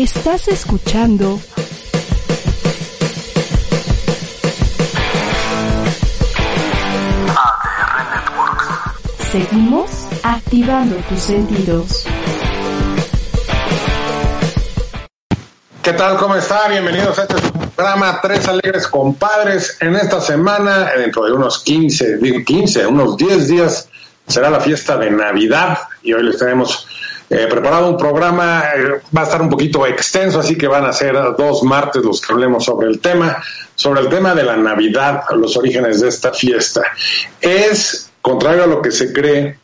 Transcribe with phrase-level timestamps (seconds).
[0.00, 1.38] Estás escuchando
[7.36, 8.66] ADR Networks.
[9.30, 9.90] Seguimos
[10.22, 12.06] activando tus sentidos.
[15.82, 16.16] ¿Qué tal?
[16.16, 16.68] ¿Cómo está?
[16.68, 17.34] Bienvenidos a este
[17.76, 19.76] programa Tres Alegres Compadres.
[19.80, 23.90] En esta semana, dentro de unos 15, digo 15, unos 10 días,
[24.26, 26.86] será la fiesta de Navidad y hoy les tenemos
[27.30, 30.92] eh, preparado un programa, eh, va a estar un poquito extenso, así que van a
[30.92, 33.42] ser dos martes los que hablemos sobre el tema,
[33.76, 36.82] sobre el tema de la Navidad, los orígenes de esta fiesta.
[37.40, 39.58] Es, contrario a lo que se cree,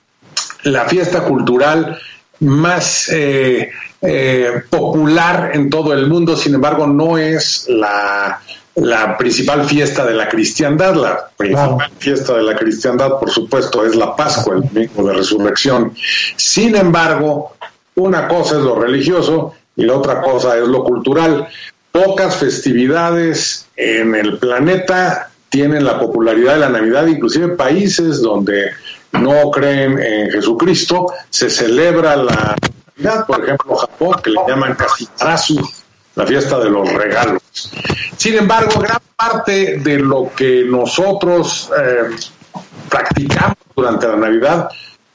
[0.63, 1.99] la fiesta cultural
[2.41, 3.71] más eh,
[4.03, 8.41] eh, popular en todo el mundo, sin embargo, no es la,
[8.77, 10.95] la principal fiesta de la cristiandad.
[10.95, 15.95] La principal fiesta de la cristiandad, por supuesto, es la Pascua, el domingo de resurrección.
[16.37, 17.56] Sin embargo,
[17.97, 21.49] una cosa es lo religioso y la otra cosa es lo cultural.
[21.91, 28.71] Pocas festividades en el planeta tienen la popularidad de la Navidad, inclusive países donde
[29.13, 32.55] no creen en Jesucristo, se celebra la
[32.97, 35.67] Navidad, por ejemplo Japón, que le llaman Kasitarasu,
[36.15, 37.43] la fiesta de los regalos.
[38.17, 42.15] Sin embargo, gran parte de lo que nosotros eh,
[42.91, 44.69] practicamos durante la Navidad,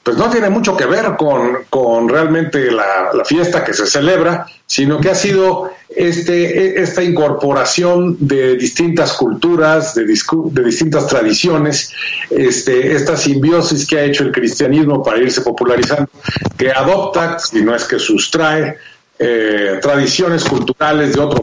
[0.03, 4.99] pues no tiene mucho que ver con, con realmente la, fiesta que se celebra, sino
[4.99, 11.93] que ha sido este, esta incorporación de distintas culturas, de, de distintas tradiciones,
[12.31, 16.09] este, esta simbiosis que ha hecho el cristianismo para irse popularizando,
[16.57, 18.77] que adopta, si no es que sustrae,
[19.19, 21.41] eh, tradiciones culturales de otros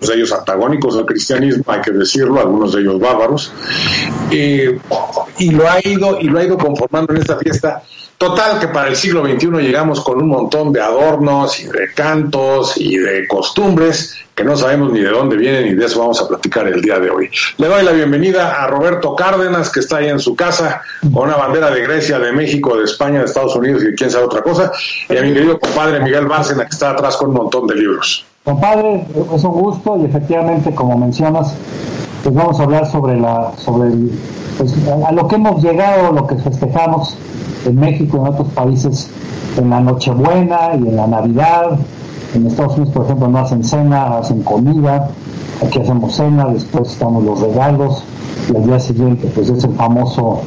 [0.00, 3.52] de ellos antagónicos al cristianismo, hay que decirlo, algunos de ellos bárbaros,
[4.30, 4.78] eh,
[5.38, 7.82] y lo ha ido y lo ha ido conformando en esta fiesta.
[8.20, 12.76] Total que para el siglo XXI llegamos con un montón de adornos y de cantos
[12.76, 16.28] y de costumbres que no sabemos ni de dónde vienen y de eso vamos a
[16.28, 17.30] platicar el día de hoy.
[17.56, 20.82] Le doy la bienvenida a Roberto Cárdenas que está ahí en su casa
[21.14, 24.10] con una bandera de Grecia, de México, de España, de Estados Unidos y de quién
[24.10, 24.70] sabe otra cosa,
[25.08, 28.26] y a mi querido compadre Miguel Bárcena que está atrás con un montón de libros.
[28.50, 31.54] Compadre, es un gusto y efectivamente, como mencionas,
[32.24, 33.92] pues vamos a hablar sobre la, sobre
[34.58, 37.16] pues, a, a lo que hemos llegado, lo que festejamos
[37.64, 39.08] en México y en otros países
[39.56, 41.78] en la Nochebuena y en la Navidad.
[42.34, 45.10] En Estados Unidos, por ejemplo, no hacen cena, hacen comida.
[45.64, 48.02] Aquí hacemos cena, después estamos los regalos
[48.52, 50.40] y al día siguiente, pues es el famoso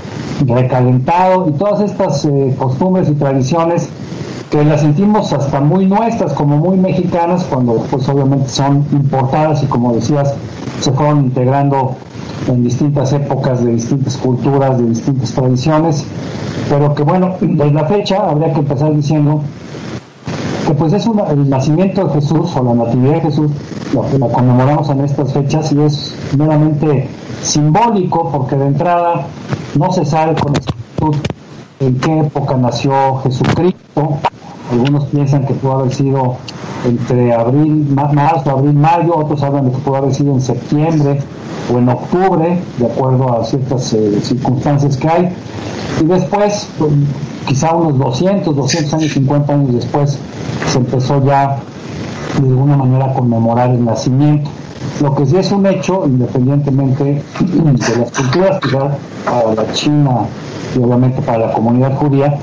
[0.46, 3.88] recalentado y todas estas eh, costumbres y tradiciones
[4.54, 9.66] que las sentimos hasta muy nuestras, como muy mexicanas, cuando pues obviamente son importadas y
[9.66, 10.32] como decías,
[10.80, 11.96] se fueron integrando
[12.48, 16.06] en distintas épocas, de distintas culturas, de distintas tradiciones,
[16.70, 19.42] pero que bueno, desde la fecha habría que empezar diciendo
[20.68, 23.50] que pues es una- el nacimiento de Jesús o la natividad de Jesús,
[23.92, 27.10] lo que la conmemoramos en estas fechas y es meramente
[27.42, 29.26] simbólico porque de entrada
[29.74, 31.16] no se sabe con exactitud
[31.80, 34.20] en qué época nació Jesucristo.
[34.74, 36.36] Algunos piensan que pudo haber sido
[36.86, 41.20] entre abril, ma- marzo, abril, mayo, otros hablan de que pudo haber sido en septiembre
[41.74, 45.30] o en octubre, de acuerdo a ciertas eh, circunstancias que hay.
[46.02, 46.92] Y después, pues,
[47.48, 50.18] quizá unos 200, 200 años, 50 años después,
[50.72, 51.58] se empezó ya
[52.42, 54.50] de alguna manera a conmemorar el nacimiento.
[55.02, 58.90] Lo que sí es un hecho, independientemente de las culturas, quizá
[59.26, 60.22] para la China
[60.76, 62.38] y obviamente para la comunidad judía,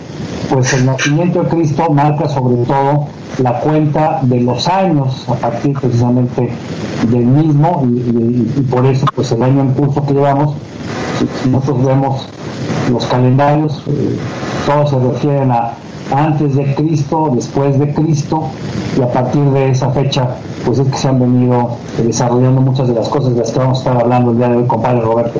[0.50, 3.06] pues el nacimiento de Cristo marca sobre todo
[3.38, 6.50] la cuenta de los años a partir precisamente
[7.08, 10.56] del mismo y, por eso pues el año en curso que llevamos,
[11.48, 12.26] nosotros vemos
[12.90, 14.18] los calendarios, eh,
[14.66, 15.72] todos se refieren a
[16.12, 18.48] antes de Cristo, después de Cristo,
[18.98, 20.28] y a partir de esa fecha,
[20.64, 23.78] pues es que se han venido desarrollando muchas de las cosas de las que vamos
[23.78, 25.38] a estar hablando el día de hoy, compadre Roberto.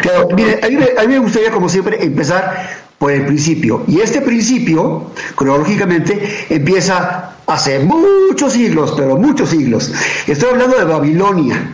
[0.00, 2.54] Claro, mire, a mí me gustaría, como siempre, empezar
[3.00, 3.82] por el principio.
[3.88, 9.90] Y este principio, cronológicamente, empieza hace muchos siglos, pero muchos siglos.
[10.26, 11.72] Estoy hablando de Babilonia.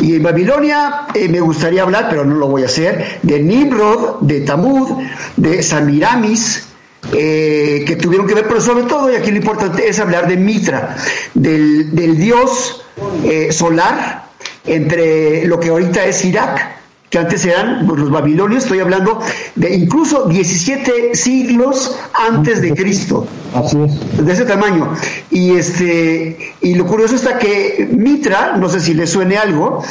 [0.00, 4.20] Y en Babilonia eh, me gustaría hablar, pero no lo voy a hacer, de Nimrod,
[4.22, 5.02] de Tamud,
[5.36, 6.66] de Samiramis,
[7.12, 10.38] eh, que tuvieron que ver, pero sobre todo, y aquí lo importante es hablar de
[10.38, 10.96] Mitra,
[11.34, 12.86] del, del dios
[13.22, 14.28] eh, solar
[14.64, 16.81] entre lo que ahorita es Irak,
[17.12, 19.20] que antes eran pues, los babilonios, estoy hablando
[19.54, 24.24] de incluso 17 siglos antes de Cristo Así es.
[24.24, 24.94] de ese tamaño.
[25.30, 29.84] Y este y lo curioso está que Mitra, no sé si le suene algo,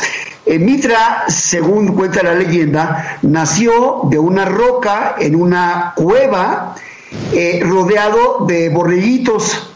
[0.47, 6.75] eh, Mitra, según cuenta la leyenda, nació de una roca en una cueva
[7.33, 9.67] eh, rodeado de borreguitos.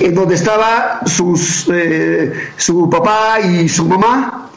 [0.00, 4.50] en donde estaba sus, eh, su papá y su mamá.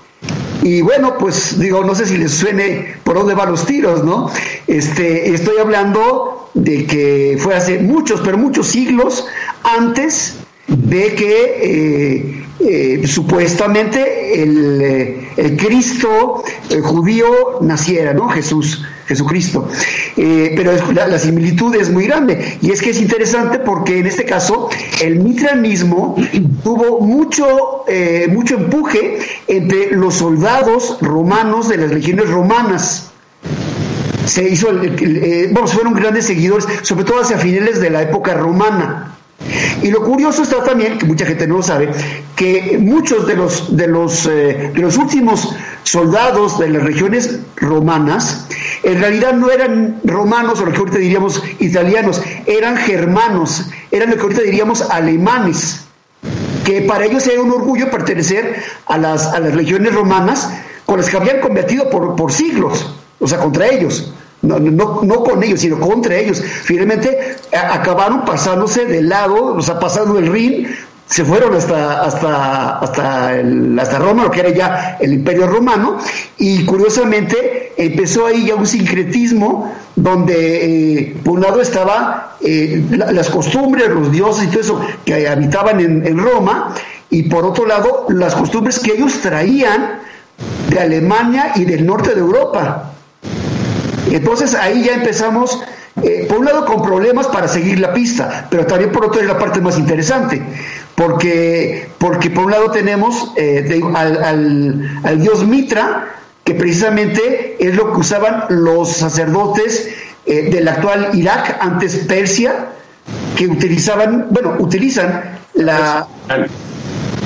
[0.65, 4.31] Y bueno, pues digo, no sé si les suene por dónde van los tiros, ¿no?
[4.65, 9.27] Este, estoy hablando de que fue hace muchos, pero muchos siglos
[9.61, 16.43] antes de que eh, eh, supuestamente el, eh, el Cristo
[16.81, 18.29] judío naciera, ¿no?
[18.29, 19.67] Jesús, Jesucristo.
[20.15, 24.69] pero la, similitud es muy grande y es que es interesante porque en este caso
[25.01, 26.15] el mitranismo
[26.63, 27.83] tuvo mucho,
[28.29, 33.11] mucho empuje entre los soldados romanos de las legiones romanas
[34.25, 39.14] se hizo, el, bueno, fueron grandes seguidores, sobre todo hacia finales de la época romana.
[39.81, 41.89] Y lo curioso está también, que mucha gente no lo sabe,
[42.35, 48.47] que muchos de los, de los, eh, de los últimos soldados de las regiones romanas,
[48.83, 54.15] en realidad no eran romanos o lo que ahorita diríamos italianos, eran germanos, eran lo
[54.15, 55.81] que ahorita diríamos alemanes,
[56.63, 59.53] que para ellos era un orgullo pertenecer a las, a las
[59.93, 60.49] romanas
[60.85, 65.23] con las que habían convertido por, por siglos, o sea, contra ellos no, no, no
[65.23, 66.41] con ellos, sino contra ellos.
[66.41, 70.67] Finalmente acabaron pasándose del lado, o sea, pasando el Rin,
[71.07, 73.29] se fueron hasta hasta hasta
[73.79, 75.97] hasta Roma, lo que era ya el Imperio Romano,
[76.37, 83.29] y curiosamente empezó ahí ya un sincretismo donde eh, por un lado estaba eh, las
[83.29, 86.73] costumbres, los dioses y todo eso que habitaban en Roma,
[87.09, 89.99] y por otro lado las costumbres que ellos traían
[90.69, 92.94] de Alemania y del norte de Europa.
[94.15, 95.61] Entonces ahí ya empezamos,
[96.01, 99.27] eh, por un lado con problemas para seguir la pista, pero también por otro es
[99.27, 100.41] la parte más interesante,
[100.95, 106.15] porque, porque por un lado tenemos eh, al, dios Mitra,
[106.45, 109.89] que precisamente es lo que usaban los sacerdotes
[110.25, 112.67] eh, del actual Irak, antes Persia,
[113.35, 116.07] que utilizaban, bueno, utilizan la...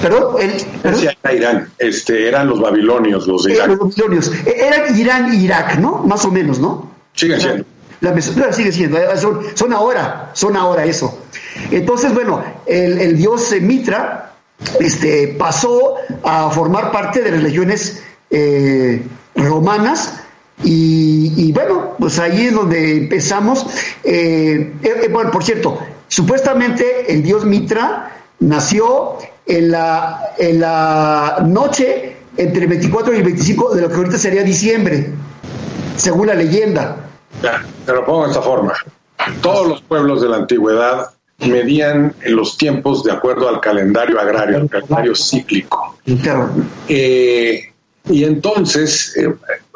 [0.02, 0.54] Perdón, el,
[1.24, 3.68] Era Irán, este, eran los babilonios, los de Irak.
[3.68, 4.32] los babilonios.
[4.46, 6.04] E, eran Irán y Irak, ¿no?
[6.04, 6.90] Más o menos, ¿no?
[7.14, 7.66] Sigue siendo.
[8.02, 8.20] La,
[8.54, 11.22] sigue siendo, eh, son, ahora, son ahora eso.
[11.70, 14.32] Entonces, bueno, el, dios Mitra
[14.80, 19.04] este, pasó a formar parte de las legiones eh,
[19.36, 20.22] romanas
[20.64, 23.66] y, bueno, pues ahí es donde empezamos.
[24.04, 24.74] Eh,
[25.12, 32.68] bueno, por cierto, supuestamente el dios Mitra nació en la, en la noche entre el
[32.70, 35.10] 24 y el 25 de lo que ahorita sería diciembre,
[35.98, 36.98] según la leyenda.
[37.44, 38.74] Ya, te lo pongo de esta forma.
[39.42, 41.10] Todos los pueblos de la antigüedad
[41.40, 45.98] medían los tiempos de acuerdo al calendario agrario, al calendario cíclico.
[46.88, 47.74] Eh,
[48.10, 49.34] y entonces, eh,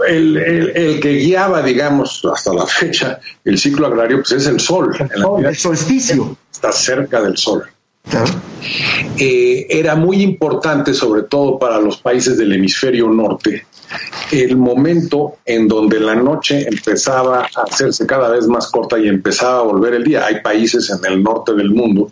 [0.08, 4.96] el, el, que guiaba, digamos, hasta la fecha, el ciclo agrario, pues es el sol.
[5.46, 6.36] el solsticio.
[6.52, 7.66] Está cerca del sol.
[9.18, 13.66] Eh, era muy importante, sobre todo para los países del hemisferio norte,
[14.32, 19.60] el momento en donde la noche empezaba a hacerse cada vez más corta y empezaba
[19.60, 20.26] a volver el día.
[20.26, 22.12] Hay países en el norte del mundo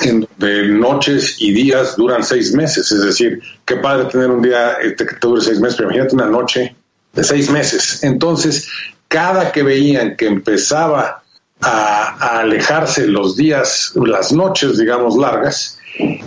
[0.00, 4.72] en donde noches y días duran seis meses, es decir, qué padre tener un día
[4.82, 6.74] este, que te dure seis meses, pero imagínate una noche
[7.12, 8.02] de seis meses.
[8.02, 8.68] Entonces,
[9.06, 11.21] cada que veían que empezaba
[11.62, 15.78] a, alejarse los días, las noches, digamos, largas,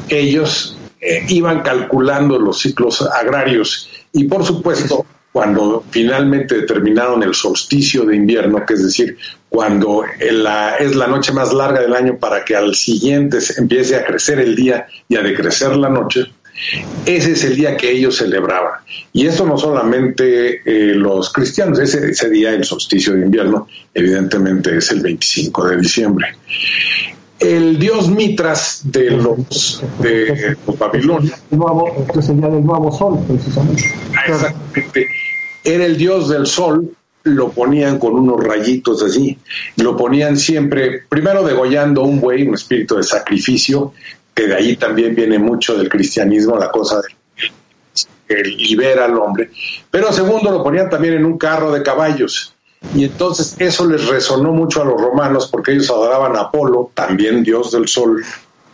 [0.10, 3.90] ellos eh, iban calculando los ciclos agrarios.
[4.14, 9.18] Y, por supuesto, cuando finalmente determinaron el solsticio de invierno, que es decir,
[9.50, 10.34] cuando es
[10.96, 14.88] la noche más larga del año para que al siguiente empiece a crecer el día
[15.10, 16.32] y a decrecer la noche,
[17.06, 18.80] ese es el día que ellos celebraban.
[19.14, 24.78] Y esto no solamente eh, los cristianos, ese, ese día, el solsticio de invierno, evidentemente
[24.78, 26.28] es el 25 de diciembre.
[27.40, 31.34] El dios Mitras de los, de los babilonios.
[32.18, 33.84] es el día del nuevo sol, precisamente.
[34.28, 35.08] Exactamente.
[35.64, 36.92] Era el dios del sol,
[37.24, 39.38] lo ponían con unos rayitos así,
[39.78, 43.94] lo ponían siempre, primero degollando un buey, un espíritu de sacrificio,
[44.36, 47.08] que de ahí también viene mucho del cristianismo, la cosa de
[48.28, 49.52] que libera al hombre,
[49.92, 52.54] pero segundo lo ponían también en un carro de caballos.
[52.94, 57.44] Y entonces eso les resonó mucho a los romanos porque ellos adoraban a Apolo, también
[57.44, 58.24] dios del sol,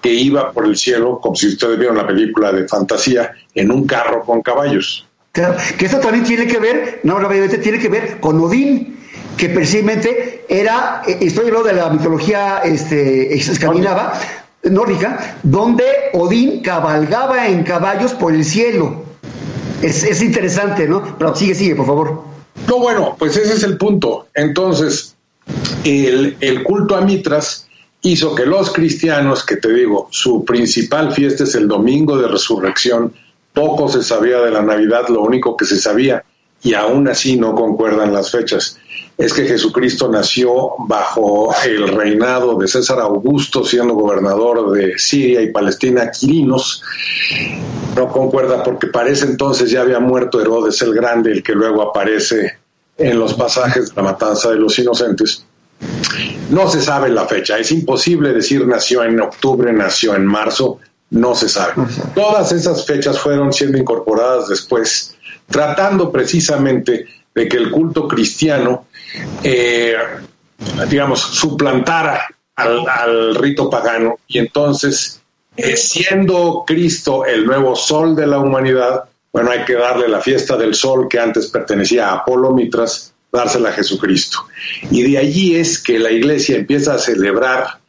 [0.01, 3.85] que iba por el cielo, como si ustedes vieron la película de fantasía, en un
[3.85, 5.05] carro con caballos.
[5.31, 8.97] Claro, que esto también tiene que ver, no, obviamente tiene que ver con Odín,
[9.37, 14.13] que precisamente era, eh, estoy hablando de la mitología este, escandinava,
[14.63, 19.03] nórdica, donde Odín cabalgaba en caballos por el cielo.
[19.81, 21.17] Es, interesante, ¿no?
[21.17, 22.23] Pero sigue, sigue, por favor.
[22.67, 24.27] No, bueno, pues ese es el punto.
[24.35, 25.15] Entonces,
[25.83, 27.67] el, culto a Mitras
[28.01, 33.13] hizo que los cristianos, que te digo, su principal fiesta es el domingo de resurrección,
[33.53, 36.23] poco se sabía de la Navidad, lo único que se sabía,
[36.63, 38.77] y aún así no concuerdan las fechas,
[39.21, 45.51] es que Jesucristo nació bajo el reinado de César Augusto, siendo gobernador de Siria y
[45.51, 46.81] Palestina, Quirinos.
[47.95, 52.57] No concuerda porque parece entonces ya había muerto Herodes el Grande, el que luego aparece
[52.97, 55.45] en los pasajes de la matanza de los inocentes.
[56.49, 60.79] No se sabe la fecha, es imposible decir nació en octubre, nació en marzo,
[61.11, 61.73] no se sabe.
[62.15, 65.15] Todas esas fechas fueron siendo incorporadas después,
[65.47, 68.85] tratando precisamente de que el culto cristiano,
[69.43, 69.95] eh,
[70.89, 75.21] digamos, suplantara al, rito pagano y entonces,
[75.57, 80.57] eh, siendo Cristo el nuevo sol de la humanidad, bueno, hay que darle la fiesta
[80.57, 84.45] del sol que antes pertenecía a Apolo Mitras, dársela a Jesucristo.
[84.89, 87.80] Y de allí es que la iglesia empieza a celebrar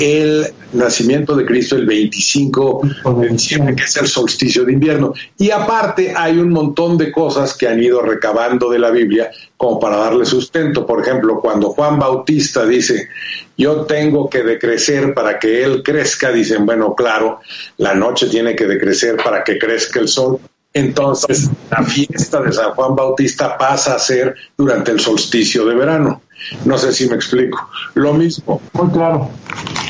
[0.00, 2.82] el nacimiento de Cristo el 25
[3.20, 5.14] de diciembre, que es el solsticio de invierno.
[5.38, 9.80] Y aparte hay un montón de cosas que han ido recabando de la Biblia como
[9.80, 10.86] para darle sustento.
[10.86, 13.08] Por ejemplo, cuando Juan Bautista dice,
[13.56, 17.40] yo tengo que decrecer para que Él crezca, dicen, bueno, claro,
[17.78, 20.38] la noche tiene que decrecer para que crezca el sol.
[20.74, 26.22] Entonces, la fiesta de San Juan Bautista pasa a ser durante el solsticio de verano.
[26.64, 27.68] No sé si me explico.
[27.94, 28.60] Lo mismo.
[28.72, 29.30] Muy claro.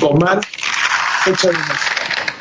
[0.00, 0.40] Tomar
[1.24, 1.56] fecha de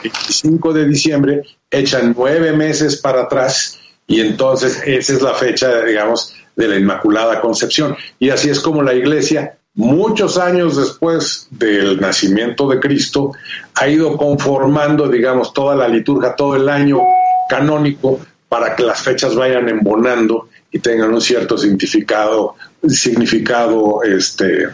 [0.03, 6.33] 25 de diciembre, echan nueve meses para atrás y entonces esa es la fecha, digamos,
[6.55, 7.95] de la Inmaculada Concepción.
[8.19, 13.33] Y así es como la Iglesia, muchos años después del nacimiento de Cristo,
[13.75, 16.99] ha ido conformando, digamos, toda la liturgia, todo el año
[17.49, 22.55] canónico para que las fechas vayan embonando y tengan un cierto significado,
[22.87, 24.69] significado este,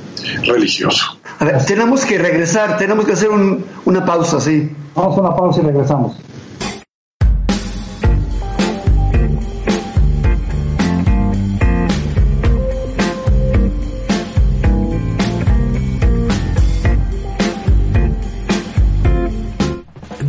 [0.45, 1.17] religioso.
[1.39, 4.71] A ver, tenemos que regresar, tenemos que hacer un, una pausa, sí.
[4.95, 6.17] Vamos a una pausa y regresamos.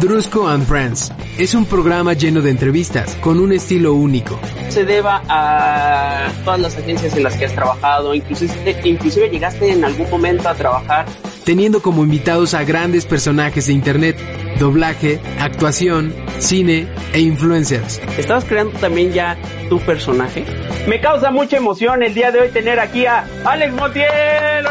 [0.05, 4.39] Drusco and Friends es un programa lleno de entrevistas con un estilo único.
[4.69, 9.83] Se deba a todas las agencias en las que has trabajado, inclusive, inclusive llegaste en
[9.83, 11.07] algún momento a trabajar.
[11.47, 14.19] Teniendo como invitados a grandes personajes de internet,
[14.59, 17.99] doblaje, actuación, cine e influencers.
[18.19, 19.39] ¿Estabas creando también ya
[19.71, 20.45] tu personaje?
[20.87, 24.05] Me causa mucha emoción el día de hoy tener aquí a Alex Montiel.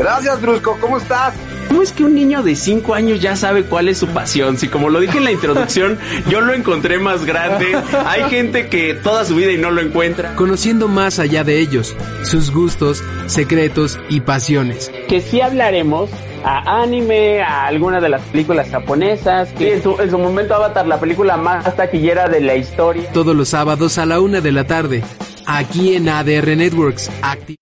[0.00, 0.76] Gracias, Brusco.
[0.80, 1.34] ¿Cómo estás?
[1.68, 4.58] ¿Cómo es que un niño de 5 años ya sabe cuál es su pasión?
[4.58, 7.76] Si como lo dije en la introducción, yo lo encontré más grande.
[8.06, 10.34] Hay gente que toda su vida y no lo encuentra.
[10.36, 14.90] Conociendo más allá de ellos, sus gustos, secretos y pasiones.
[15.08, 16.10] Que sí hablaremos
[16.44, 20.86] a anime, a alguna de las películas japonesas, que en su, en su momento Avatar,
[20.86, 23.10] la película más taquillera de la historia.
[23.12, 25.02] Todos los sábados a la una de la tarde,
[25.46, 27.10] aquí en ADR Networks.
[27.22, 27.56] Acti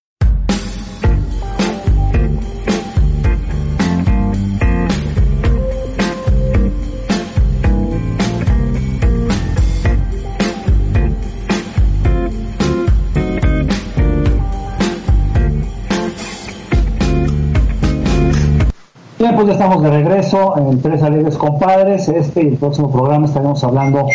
[19.43, 22.07] Pues ya estamos de regreso en Tres Alegres Compadres.
[22.07, 24.05] Este y el próximo programa estaremos hablando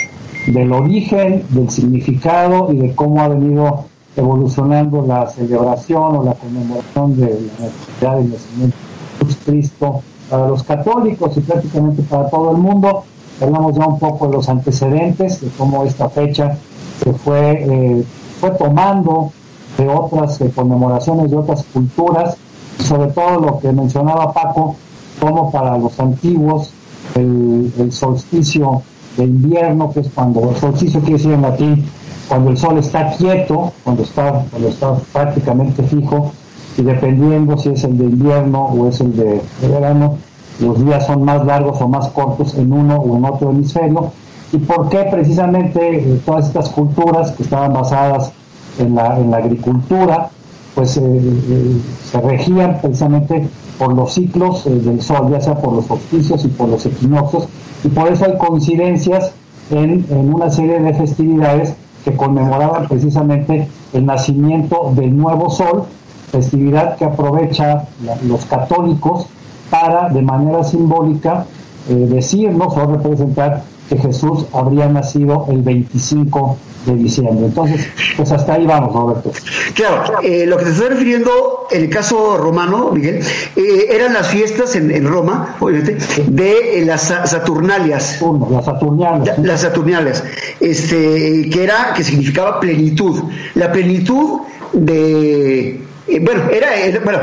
[0.47, 3.85] del origen, del significado y de cómo ha venido
[4.17, 8.77] evolucionando la celebración o la conmemoración de la natividad del nacimiento
[9.21, 13.05] de Cristo para los católicos y prácticamente para todo el mundo.
[13.43, 16.57] Hablamos ya un poco de los antecedentes, de cómo esta fecha
[17.05, 18.05] se fue, eh,
[18.41, 19.31] fue tomando
[19.77, 22.35] de otras conmemoraciones de otras culturas,
[22.83, 24.77] sobre todo lo que mencionaba Paco,
[25.21, 26.71] como para los antiguos
[27.15, 28.83] el, solsticio
[29.17, 31.85] de invierno, que es cuando el solsticio quiere decir en latín,
[32.29, 36.33] cuando el sol está quieto, cuando está, cuando está prácticamente fijo,
[36.77, 40.17] y dependiendo si es el de invierno o es el de, verano,
[40.61, 44.13] los días son más largos o más cortos en uno o en otro hemisferio.
[44.53, 48.33] ¿Y por qué precisamente eh, todas estas culturas que estaban basadas
[48.79, 50.31] en la, en la agricultura,
[50.75, 51.77] pues eh, eh,
[52.11, 56.49] se regían precisamente por los ciclos eh, del Sol, ya sea por los solsticios y
[56.49, 57.49] por los equinoccios,
[57.85, 59.33] y por eso hay coincidencias
[59.71, 65.85] en, una serie de festividades que conmemoraban precisamente el nacimiento del nuevo Sol,
[66.31, 67.85] festividad que aprovecha
[68.27, 69.27] los católicos
[69.71, 71.47] para, de manera simbólica,
[71.89, 77.47] eh, decirnos o representar que Jesús habría nacido el 25 de diciembre.
[77.47, 79.33] Entonces, pues hasta ahí vamos, Roberto.
[79.75, 83.21] Claro, eh, lo que te estoy refiriendo en el caso romano, Miguel,
[83.57, 88.19] eh, eran las fiestas en, en Roma, obviamente, de eh, las sa- Saturnalias.
[88.21, 89.39] Uno, las Saturnianas.
[89.39, 90.23] Las Saturnales,
[90.61, 93.23] este, que era, que significaba plenitud.
[93.55, 94.41] La plenitud
[94.73, 95.81] de,
[96.23, 97.19] bueno, era, era- bueno,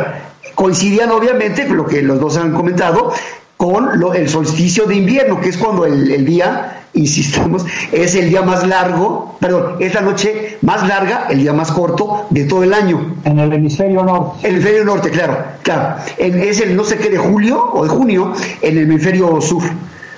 [0.54, 3.12] coincidían obviamente con lo que los dos han comentado,
[3.58, 8.30] con lo- el solsticio de invierno, que es cuando el, el día, insistimos, es el
[8.30, 12.64] día más largo, perdón, es la noche más larga, el día más corto de todo
[12.64, 13.16] el año.
[13.26, 14.48] En el hemisferio norte.
[14.48, 15.96] El hemisferio norte, claro, claro.
[16.18, 19.64] En- es el no sé qué de julio o de junio en el hemisferio sur.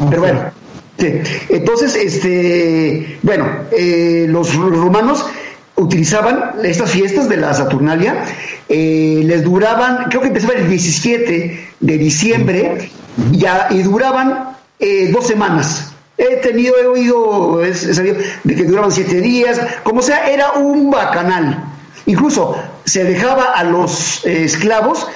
[0.09, 0.39] Pero bueno,
[0.99, 1.13] sí.
[1.49, 5.25] entonces, este, bueno, eh, los romanos
[5.75, 8.23] utilizaban estas fiestas de la Saturnalia,
[8.69, 12.89] eh, les duraban, creo que empezaban el 17 de diciembre
[13.31, 15.93] ya, y duraban eh, dos semanas.
[16.17, 20.89] He tenido, he oído, he sabido de que duraban siete días, como sea, era un
[20.89, 21.63] bacanal.
[22.07, 22.55] Incluso
[22.85, 25.07] se dejaba a los eh, esclavos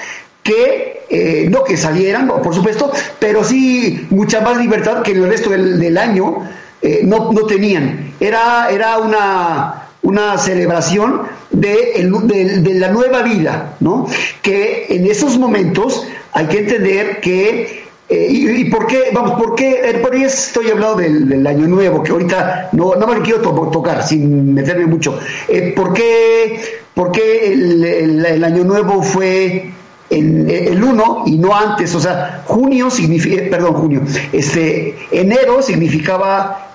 [0.44, 5.28] que, eh, no que salieran, por supuesto, pero sí mucha más libertad que en el
[5.28, 6.48] resto del, año
[6.82, 8.12] eh, no, no tenían.
[8.20, 14.06] Era, era una, una celebración de, el- de la nueva vida, ¿no?
[14.42, 17.82] Que en esos momentos hay que entender que
[18.12, 21.66] eh, y, y por qué, vamos, por qué, eh, por ahí estoy hablando del, año
[21.66, 25.18] nuevo, que ahorita no, no me lo quiero to- tocar sin meterme mucho.
[25.48, 26.60] Eh, ¿Por qué,
[26.92, 29.70] por qué el, año nuevo fue
[30.10, 31.94] eh, el 1 y no antes?
[31.94, 36.74] O sea, junio significa, perdón, junio, este, enero significaba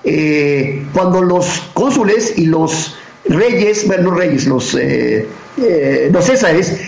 [0.92, 5.24] cuando los cónsules y los reyes, bueno, no reyes, los, eh,
[6.10, 6.80] los césares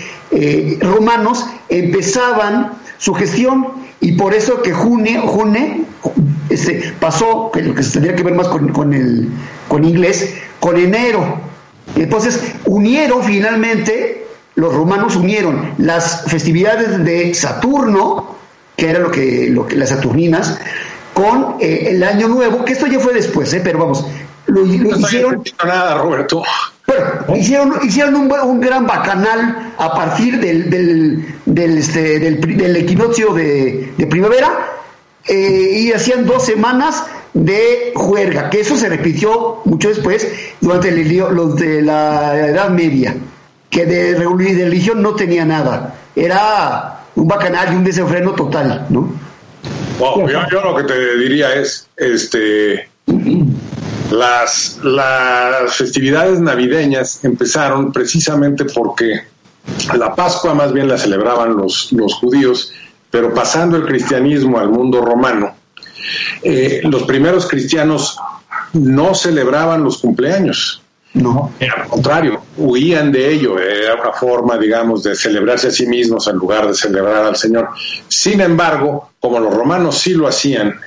[0.80, 5.84] romanos empezaban su gestión y por eso que junio, junio
[6.48, 9.28] este, pasó, que lo que se tendría que ver más con, con el
[9.68, 11.38] con inglés, con enero.
[11.96, 18.36] Entonces unieron finalmente, los romanos unieron las festividades de Saturno,
[18.76, 20.58] que era lo que, lo que las Saturninas,
[21.12, 24.06] con eh, el año nuevo, que esto ya fue después, eh, pero vamos,
[24.46, 26.42] lo, lo No hicieron nada, Roberto.
[26.90, 27.36] Bueno,
[27.82, 31.24] hicieron, un, gran bacanal a partir del,
[31.56, 34.50] este, equinoccio de, primavera
[35.26, 40.26] eh, y hacían dos semanas de juerga, que eso se repitió mucho después
[40.60, 43.14] durante los de la Edad Media,
[43.68, 49.12] que de religión no tenía nada, era un bacanal y un desenfreno total, ¿no?
[50.00, 52.88] Yo, yo lo que te diría es, este,
[54.10, 59.22] las, las festividades navideñas empezaron precisamente porque
[59.96, 62.72] la Pascua más bien la celebraban los, los judíos,
[63.10, 65.54] pero pasando el cristianismo al mundo romano,
[66.42, 68.18] eh, los primeros cristianos
[68.72, 70.82] no celebraban los cumpleaños.
[71.12, 71.52] No.
[71.60, 76.36] Al contrario, huían de ello, era una forma, digamos, de celebrarse a sí mismos en
[76.36, 77.70] lugar de celebrar al Señor.
[78.06, 80.78] Sin embargo, como los romanos sí lo hacían,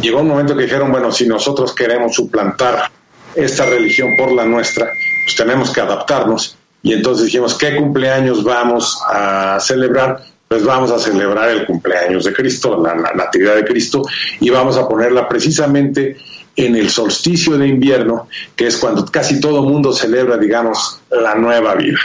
[0.00, 2.90] llegó un momento que dijeron, bueno, si nosotros queremos suplantar
[3.34, 4.90] esta religión por la nuestra,
[5.24, 6.56] pues tenemos que adaptarnos.
[6.82, 10.24] Y entonces dijimos, ¿qué cumpleaños vamos a celebrar?
[10.48, 14.02] Pues vamos a celebrar el cumpleaños de Cristo, la, la natividad de Cristo,
[14.40, 16.16] y vamos a ponerla precisamente
[16.56, 21.74] en el solsticio de invierno, que es cuando casi todo mundo celebra, digamos, la nueva
[21.74, 21.98] vida.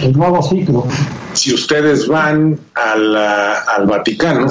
[0.00, 0.86] El nuevo ciclo.
[1.34, 4.46] Si ustedes van al, al Vaticano,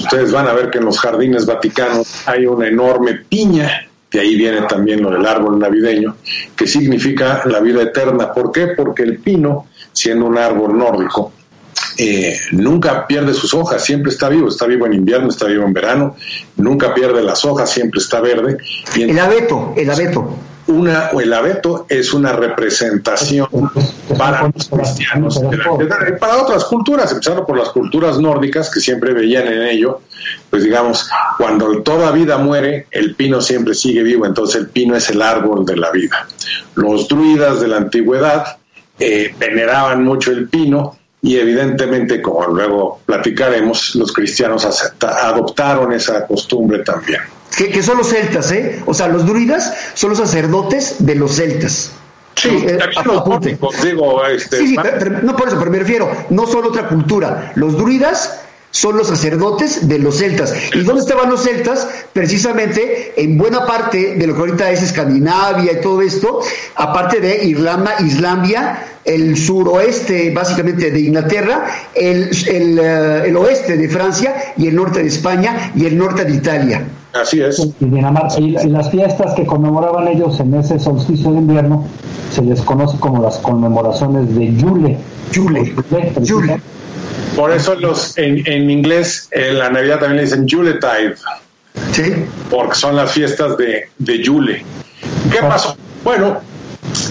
[0.00, 4.34] ustedes van a ver que en los jardines vaticanos hay una enorme piña, de ahí
[4.36, 6.16] viene también lo del árbol navideño,
[6.56, 8.32] que significa la vida eterna.
[8.32, 8.68] ¿Por qué?
[8.68, 11.32] Porque el pino, siendo un árbol nórdico,
[11.96, 15.72] eh, nunca pierde sus hojas, siempre está vivo, está vivo en invierno, está vivo en
[15.72, 16.16] verano,
[16.56, 18.58] nunca pierde las hojas, siempre está verde.
[18.96, 20.36] Y El abeto, el abeto.
[20.70, 23.48] Una, o el abeto es una representación
[24.16, 29.12] para los cristianos, de la- para otras culturas, empezando por las culturas nórdicas que siempre
[29.12, 30.00] veían en ello,
[30.48, 35.08] pues digamos, cuando toda vida muere, el pino siempre sigue vivo, entonces el pino es
[35.10, 36.26] el árbol de la vida.
[36.74, 38.56] Los druidas de la antigüedad
[38.98, 46.26] eh, veneraban mucho el pino y evidentemente, como luego platicaremos, los cristianos acepta- adoptaron esa
[46.26, 47.20] costumbre también.
[47.56, 48.82] Que, que son los celtas, ¿eh?
[48.86, 51.92] O sea, los druidas son los sacerdotes de los celtas.
[52.36, 55.78] Sí, eh, también los nórdicos, digo, este, Sí, sí, pero no por eso, pero me
[55.80, 57.52] refiero, no son otra cultura.
[57.56, 60.54] Los druidas son los sacerdotes de los celtas.
[60.74, 61.88] ¿Y dónde estaban los celtas?
[62.12, 66.40] Precisamente en buena parte de lo que ahorita es Escandinavia y todo esto,
[66.76, 73.88] aparte de Irlanda, Islandia, el suroeste básicamente de Inglaterra, el, el, eh, el oeste de
[73.88, 76.84] Francia y el norte de España y el norte de Italia.
[77.12, 77.58] Así es.
[77.80, 78.38] Y Dinamarca.
[78.38, 81.84] Y, y las fiestas que conmemoraban ellos en ese solsticio de invierno
[82.30, 84.96] se les conoce como las conmemoraciones de Yule.
[85.32, 85.74] Yule.
[85.88, 86.22] precisamente.
[86.22, 86.60] Yule.
[87.36, 91.14] Por eso los en, en inglés en la Navidad también le dicen Yuletide,
[91.92, 92.26] ¿Sí?
[92.50, 94.64] porque son las fiestas de, de Yule.
[95.30, 95.76] ¿Qué pasó?
[96.02, 96.40] Bueno,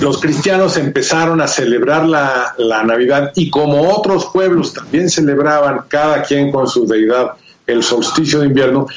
[0.02, 6.24] los cristianos empezaron a celebrar la, la Navidad y como otros pueblos también celebraban cada
[6.24, 7.32] quien con su deidad
[7.66, 8.88] el solsticio de invierno,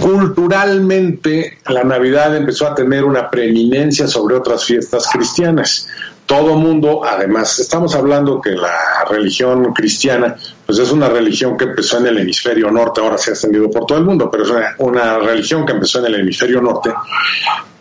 [0.00, 5.88] culturalmente la Navidad empezó a tener una preeminencia sobre otras fiestas cristianas.
[6.30, 11.98] Todo mundo, además, estamos hablando que la religión cristiana, pues es una religión que empezó
[11.98, 15.18] en el hemisferio norte, ahora se ha extendido por todo el mundo, pero es una,
[15.18, 16.92] religión que empezó en el hemisferio norte.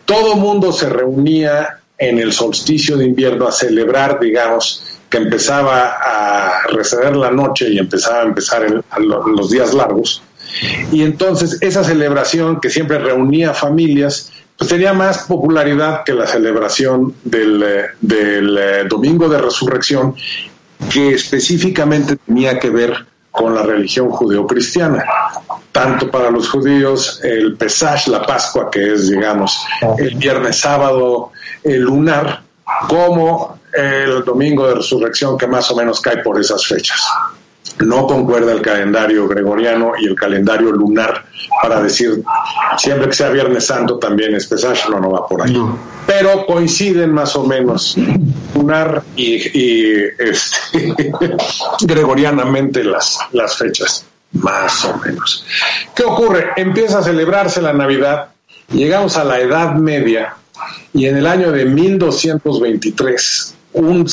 [0.03, 6.63] Todo mundo se reunía en el solsticio de invierno a celebrar, digamos, que empezaba a
[6.69, 8.65] receder la noche y empezaba a empezar
[8.97, 10.23] los días largos.
[10.91, 17.15] Y entonces esa celebración que siempre reunía familias, pues tenía más popularidad que la celebración
[17.23, 20.13] del, eh, del eh, Domingo de Resurrección,
[20.91, 25.05] que específicamente tenía que ver con la religión judeocristiana.
[25.71, 29.57] Tanto para los judíos el Pesach, la Pascua, que es, digamos,
[29.97, 31.31] el viernes sábado
[31.63, 32.41] el lunar,
[32.89, 37.01] como el Domingo de Resurrección, que más o menos cae por esas fechas
[37.79, 41.25] no concuerda el calendario gregoriano y el calendario lunar
[41.61, 42.23] para decir
[42.77, 45.53] siempre que sea Viernes Santo también es Pesach, no, no va por ahí.
[45.53, 45.77] No.
[46.05, 47.95] Pero coinciden más o menos
[48.55, 50.93] lunar y, y, este,
[51.81, 55.45] gregorianamente las, las fechas, más o menos.
[55.95, 56.49] ¿Qué ocurre?
[56.57, 58.29] Empieza a celebrarse la Navidad,
[58.71, 60.35] llegamos a la Edad Media
[60.93, 64.05] y en el año de 1223 un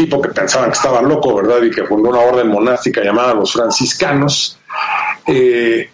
[0.00, 1.62] tipo que pensaban que estaba loco, ¿verdad?
[1.62, 4.58] Y que fundó una orden monástica llamada los franciscanos,
[5.26, 5.90] eh,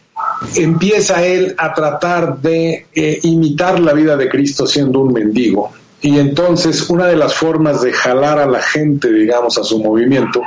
[0.54, 5.72] empieza él a tratar de eh, imitar la vida de Cristo siendo un mendigo.
[6.00, 10.40] Y entonces una de las formas de jalar a la gente, digamos, a su movimiento,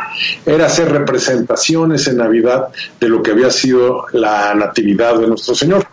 [0.45, 2.69] era hacer representaciones en Navidad
[2.99, 5.85] de lo que había sido la natividad de nuestro Señor.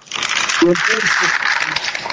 [0.63, 1.11] Y entonces,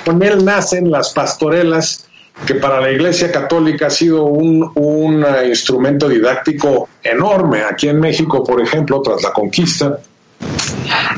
[0.04, 2.08] con él nacen las pastorelas,
[2.46, 7.64] que para la Iglesia Católica ha sido un, un uh, instrumento didáctico enorme.
[7.64, 10.00] Aquí en México, por ejemplo, tras la conquista,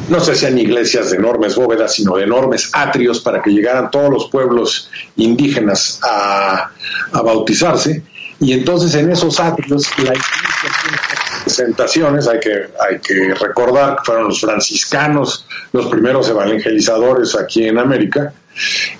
[0.10, 4.10] no se hacían iglesias de enormes bóvedas, sino de enormes atrios para que llegaran todos
[4.10, 6.72] los pueblos indígenas a
[7.24, 8.04] bautizarse.
[8.40, 10.14] Y entonces en esos atrios la
[11.46, 17.78] presentaciones, hay que, hay que recordar que fueron los franciscanos los primeros evangelizadores aquí en
[17.78, 18.34] América,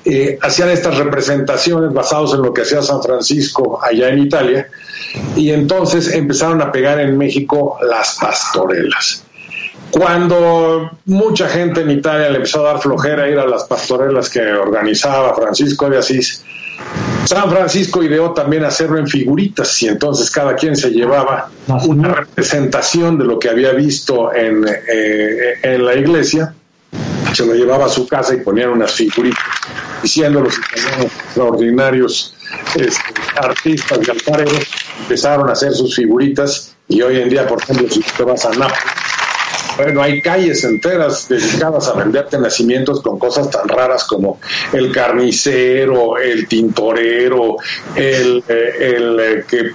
[0.04, 4.68] eh, hacían estas representaciones basados en lo que hacía San Francisco allá en Italia,
[5.36, 9.24] y entonces empezaron a pegar en México las pastorelas.
[9.90, 14.42] Cuando mucha gente en Italia le empezó a dar flojera ir a las pastorelas que
[14.42, 16.44] organizaba Francisco de Asís,
[17.26, 21.50] San Francisco ideó también hacerlo en figuritas y entonces cada quien se llevaba
[21.88, 26.54] una representación de lo que había visto en, eh, en la iglesia,
[27.34, 29.44] se lo llevaba a su casa y ponían unas figuritas,
[30.04, 32.36] diciendo los italianos extraordinarios
[32.76, 34.68] este, artistas y alfareros
[35.02, 38.50] empezaron a hacer sus figuritas y hoy en día, por ejemplo, si te vas a
[38.50, 38.84] Nápoles,
[39.78, 44.40] bueno, hay calles enteras dedicadas a venderte nacimientos con cosas tan raras como
[44.74, 47.58] el carnicero, el tintorero,
[47.96, 49.72] el, eh, eh, que eh,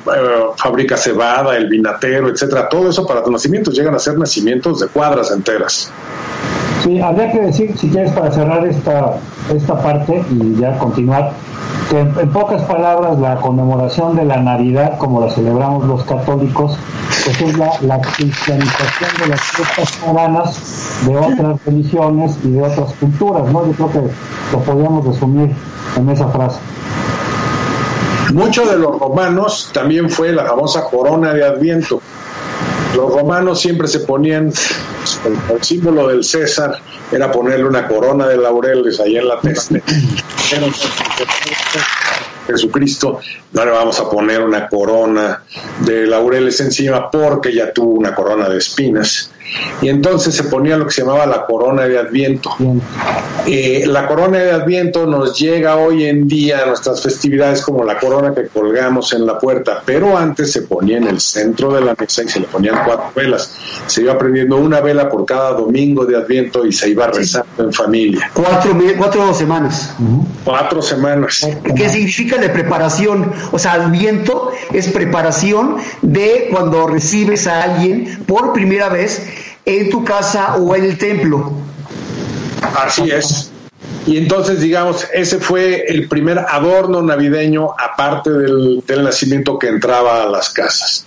[0.56, 2.68] fabrica cebada, el vinatero, etcétera.
[2.68, 5.90] Todo eso para tus nacimientos llegan a ser nacimientos de cuadras enteras.
[6.82, 9.16] Sí, habría que decir, si quieres, para cerrar esta,
[9.54, 11.32] esta parte y ya continuar,
[11.90, 16.76] que en, pocas palabras la conmemoración de la Navidad, como la celebramos los católicos,
[17.24, 22.92] pues es la, la cristianización de las fiestas paganas de otras religiones y de otras
[22.94, 23.66] culturas, ¿no?
[23.66, 24.12] Yo creo que
[24.52, 25.54] lo podríamos resumir
[25.96, 26.60] en esa frase.
[28.32, 32.00] Mucho de los romanos también fue la famosa corona de Adviento.
[32.96, 34.53] Los romanos siempre se ponían,
[35.50, 36.81] el, símbolo del César
[37.12, 39.76] era ponerle una corona de laureles ahí en la testa.
[42.46, 43.20] Jesucristo,
[43.53, 45.42] no le vamos a poner una corona
[45.85, 49.31] de laureles encima porque ya tuvo una corona de espinas.
[49.83, 52.50] Y entonces se ponía lo que se llamaba la corona de Adviento.
[53.46, 57.98] Eh, la corona de Adviento nos llega hoy en día a nuestras festividades como la
[57.98, 61.96] corona que colgamos en la puerta, pero antes se ponía en el centro de la
[61.98, 63.57] mesa y se le ponían cuatro velas.
[63.87, 67.72] Se iba prendiendo una vela por cada domingo de Adviento y se iba rezando en
[67.72, 68.31] familia.
[68.33, 69.94] Cuatro, cuatro semanas.
[70.44, 71.48] Cuatro semanas.
[71.74, 73.33] ¿Qué significa de preparación?
[73.53, 79.26] O sea, Adviento es preparación de cuando recibes a alguien por primera vez
[79.64, 81.53] en tu casa o en el templo.
[82.76, 83.50] Así es.
[84.07, 90.22] Y entonces, digamos, ese fue el primer adorno navideño, aparte del, del nacimiento que entraba
[90.22, 91.07] a las casas.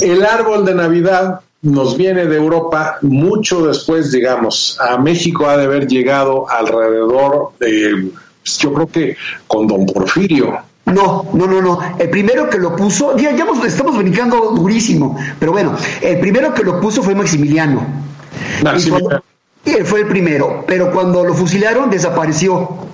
[0.00, 4.78] El árbol de Navidad nos viene de Europa mucho después, digamos.
[4.80, 8.10] A México ha de haber llegado alrededor de,
[8.58, 10.58] yo creo que con don Porfirio.
[10.86, 11.78] No, no, no, no.
[11.98, 13.30] El primero que lo puso, ya,
[13.66, 17.86] estamos brincando durísimo, pero bueno, el primero que lo puso fue Maximiliano.
[18.60, 19.08] Y Maximiliano.
[19.08, 19.24] cuando-
[19.64, 22.88] y él fue el primero, pero cuando lo fusilaron desapareció.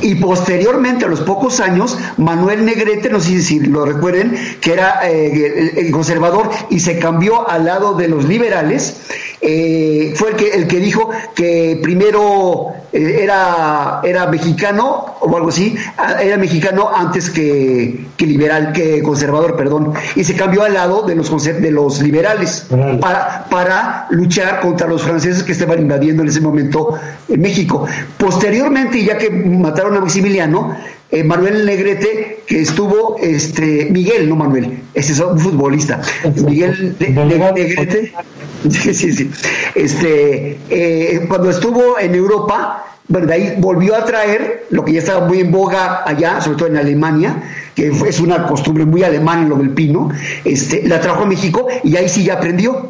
[0.00, 5.00] Y posteriormente, a los pocos años, Manuel Negrete, no sé si lo recuerden, que era
[5.08, 9.00] eh, el, conservador y se cambió al lado de los liberales,
[9.40, 15.48] eh, fue el que, el que dijo que primero eh, era, era mexicano o algo
[15.48, 20.74] así, ah, era mexicano antes que, que liberal, que conservador, perdón, y se cambió al
[20.74, 23.00] lado de los, de los liberales Liberales.
[23.00, 26.98] para, para luchar contra los franceses que estaban invadiendo en ese momento
[27.28, 27.86] en México.
[28.16, 30.76] Posteriormente, ya que mataron a Maximiliano,
[31.10, 36.00] eh, Manuel Negrete, que estuvo, este, Miguel, no Manuel, ese es un futbolista,
[36.46, 37.54] Miguel de- de- Delegado.
[37.54, 38.12] Negrete,
[38.70, 39.30] sí, sí, sí,
[39.74, 45.00] este, eh, cuando estuvo en Europa, bueno, de ahí volvió a traer lo que ya
[45.00, 47.42] estaba muy en boga allá, sobre todo en Alemania,
[47.74, 50.08] que es una costumbre muy alemana lo del pino,
[50.44, 52.88] este, la trajo a México y ahí sí ya aprendió,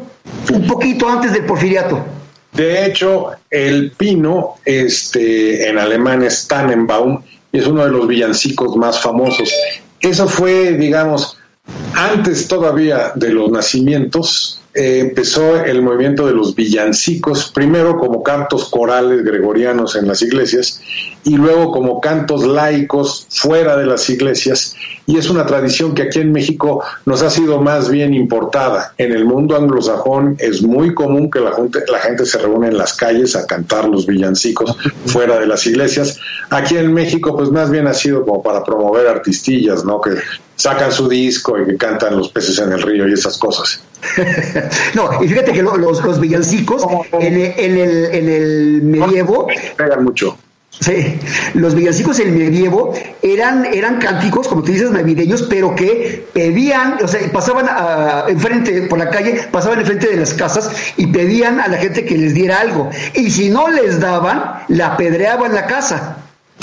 [0.53, 1.99] un poquito antes del porfiriato.
[2.55, 8.75] De hecho, el pino, este, en alemán es Tannenbaum, y es uno de los villancicos
[8.77, 9.53] más famosos.
[9.99, 11.37] Eso fue, digamos,
[11.93, 18.69] antes todavía de los nacimientos, eh, empezó el movimiento de los villancicos, primero como cantos
[18.69, 20.81] corales gregorianos en las iglesias
[21.23, 24.75] y luego como cantos laicos fuera de las iglesias.
[25.05, 28.93] Y es una tradición que aquí en México nos ha sido más bien importada.
[28.97, 32.77] En el mundo anglosajón es muy común que la gente, la gente se reúne en
[32.77, 34.75] las calles a cantar los villancicos
[35.05, 36.19] fuera de las iglesias.
[36.49, 40.01] Aquí en México, pues más bien ha sido como para promover artistillas, ¿no?
[40.01, 40.15] Que
[40.55, 43.79] sacan su disco y que cantan los peces en el río y esas cosas.
[44.93, 49.47] No, y fíjate que lo- los, los villancicos en el, en el, en el medievo,
[49.75, 50.37] Pegan mucho.
[50.69, 51.17] sí,
[51.55, 56.97] los villancicos en el medievo eran, eran cánticos, como tú dices, navideños, pero que pedían,
[57.03, 61.59] o sea, pasaban a- enfrente, por la calle, pasaban enfrente de las casas y pedían
[61.59, 62.89] a la gente que les diera algo.
[63.13, 66.17] Y si no les daban, la apedreaban la casa.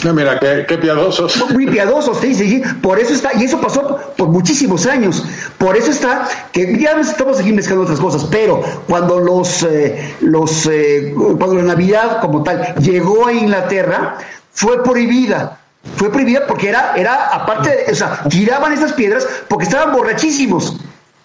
[0.05, 1.51] No, mira, qué, qué piadosos.
[1.53, 2.63] muy piadosos, sí, sí, sí.
[2.83, 5.25] Por eso está, y eso pasó por muchísimos años.
[5.59, 10.15] Por eso está, que ya nos estamos aquí mezclando otras cosas, pero cuando los, eh,
[10.21, 14.19] los, eh, cuando la Navidad como tal llegó a Inglaterra,
[14.53, 15.59] fue prohibida.
[15.97, 20.79] Fue prohibida porque era, era aparte, o sea, tiraban esas piedras porque estaban borrachísimos.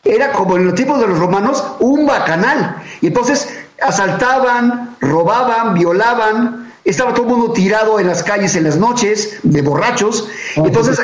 [0.04, 2.78] Era como en los tiempos de los romanos, un bacanal.
[3.02, 3.50] Y entonces
[3.82, 9.62] asaltaban, robaban, violaban, estaba todo el mundo tirado en las calles en las noches, de
[9.62, 10.28] borrachos.
[10.56, 11.00] Entonces,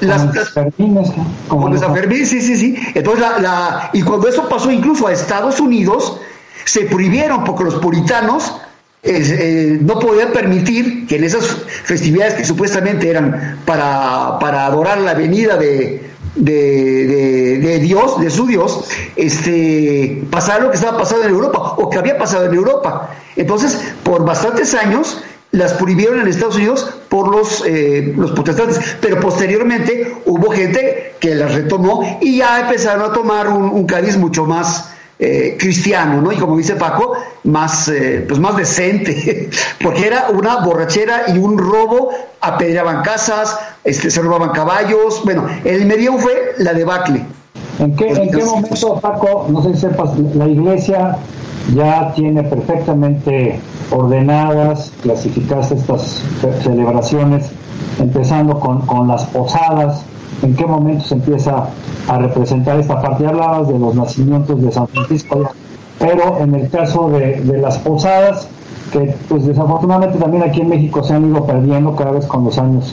[0.00, 1.26] las, Como las- Fermines, ¿no?
[1.48, 2.76] Como los- Fermín, sí, sí, sí.
[2.94, 6.20] Entonces, la, la- y cuando eso pasó incluso a Estados Unidos,
[6.64, 8.56] se prohibieron porque los puritanos
[9.02, 11.44] eh, eh, no podían permitir que en esas
[11.84, 16.02] festividades que supuestamente eran para, para adorar la venida de,
[16.34, 16.52] de,
[17.06, 21.88] de- de Dios, de su Dios, este, pasara lo que estaba pasando en Europa o
[21.88, 23.10] que había pasado en Europa.
[23.36, 25.22] Entonces, por bastantes años,
[25.56, 31.34] las prohibieron en Estados Unidos por los, eh, los protestantes, pero posteriormente hubo gente que
[31.34, 36.30] las retomó y ya empezaron a tomar un, un cariz mucho más eh, cristiano, ¿no?
[36.30, 37.14] Y como dice Paco,
[37.44, 39.48] más, eh, pues más decente,
[39.82, 42.10] porque era una borrachera y un robo,
[42.42, 47.24] apedreaban casas, este, se robaban caballos, bueno, el medievo fue la debacle.
[47.78, 51.16] ¿En qué, ¿En qué momento, Paco, no sé si sepas, la iglesia
[51.74, 53.58] ya tiene perfectamente
[53.90, 57.50] ordenadas, clasificadas estas ce- celebraciones,
[57.98, 60.02] empezando con, con las posadas?
[60.42, 61.66] ¿En qué momento se empieza
[62.08, 63.26] a representar esta parte?
[63.26, 65.50] Hablabas de los nacimientos de San Francisco,
[65.98, 68.46] pero en el caso de, de las posadas,
[68.92, 72.58] que pues desafortunadamente también aquí en México se han ido perdiendo cada vez con los
[72.58, 72.92] años.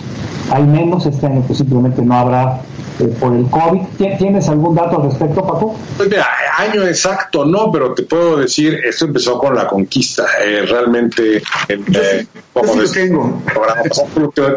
[0.52, 2.62] Hay menos, este año pues simplemente no habrá
[3.00, 3.82] eh, por el COVID.
[4.18, 5.76] ¿Tienes algún dato al respecto, Paco?
[5.98, 6.10] Pues
[6.58, 10.26] año exacto no, pero te puedo decir, esto empezó con la conquista.
[10.44, 13.42] Eh, realmente, eh, como lo tengo.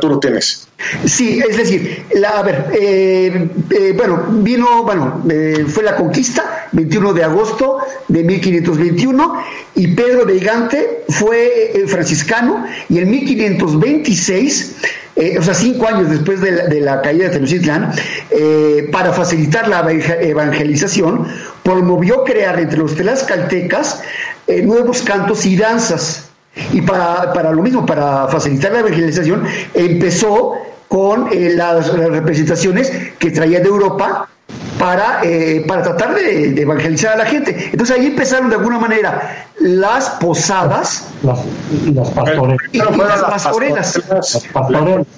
[0.00, 0.68] tú, lo tienes.
[1.04, 3.48] Sí, es decir, la, a ver, eh,
[3.96, 5.22] bueno, vino, bueno,
[5.68, 7.78] fue la conquista, 21 de agosto
[8.08, 9.42] de 1521,
[9.74, 14.76] y Pedro de Gante fue franciscano, y en 1526
[15.16, 17.90] eh, o sea, cinco años después de la, caída de Tenochtitlán,
[18.30, 21.26] eh, para facilitar la evangelización,
[21.62, 24.02] promovió crear entre los telascaltecas
[24.46, 26.28] eh, nuevos cantos y danzas.
[26.72, 30.54] Y para, para lo mismo, para facilitar la evangelización, empezó
[30.88, 34.28] con las representaciones que traía de Europa
[34.78, 37.70] para, eh, para tratar de, evangelizar a la gente.
[37.72, 41.40] Entonces ahí empezaron de alguna manera las posadas las,
[41.84, 42.58] y las pastorelas.
[42.72, 42.90] Y, las
[43.30, 44.00] pastorelas.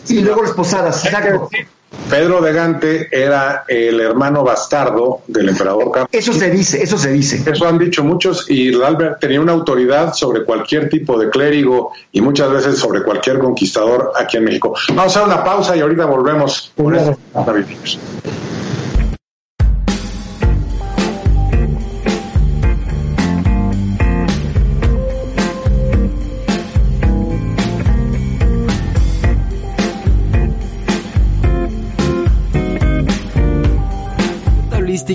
[0.09, 1.05] Y luego las posadas.
[2.11, 6.09] Pedro de Gante era el hermano bastardo del emperador Carlos.
[6.13, 7.43] Eso se dice, eso se dice.
[7.51, 12.21] Eso han dicho muchos y Albert tenía una autoridad sobre cualquier tipo de clérigo y
[12.21, 14.75] muchas veces sobre cualquier conquistador aquí en México.
[14.95, 16.73] Vamos a una pausa y ahorita volvemos.
[16.77, 17.17] Por eso.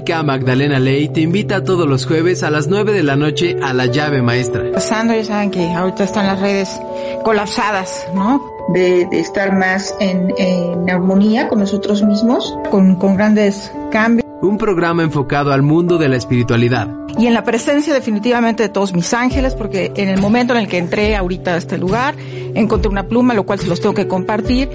[0.01, 3.85] Magdalena Ley te invita todos los jueves a las 9 de la noche a la
[3.85, 4.63] llave maestra.
[4.73, 6.81] Pasando, ya saben que ahorita están las redes
[7.23, 8.43] colapsadas, ¿no?
[8.69, 10.33] De, estar más en,
[10.89, 14.22] armonía con nosotros mismos, con, con grandes cambios.
[14.43, 16.89] Un programa enfocado al mundo de la espiritualidad.
[17.17, 20.67] Y en la presencia definitivamente de todos mis ángeles, porque en el momento en el
[20.67, 22.15] que entré ahorita a este lugar,
[22.53, 24.69] encontré una pluma, lo cual se los tengo que compartir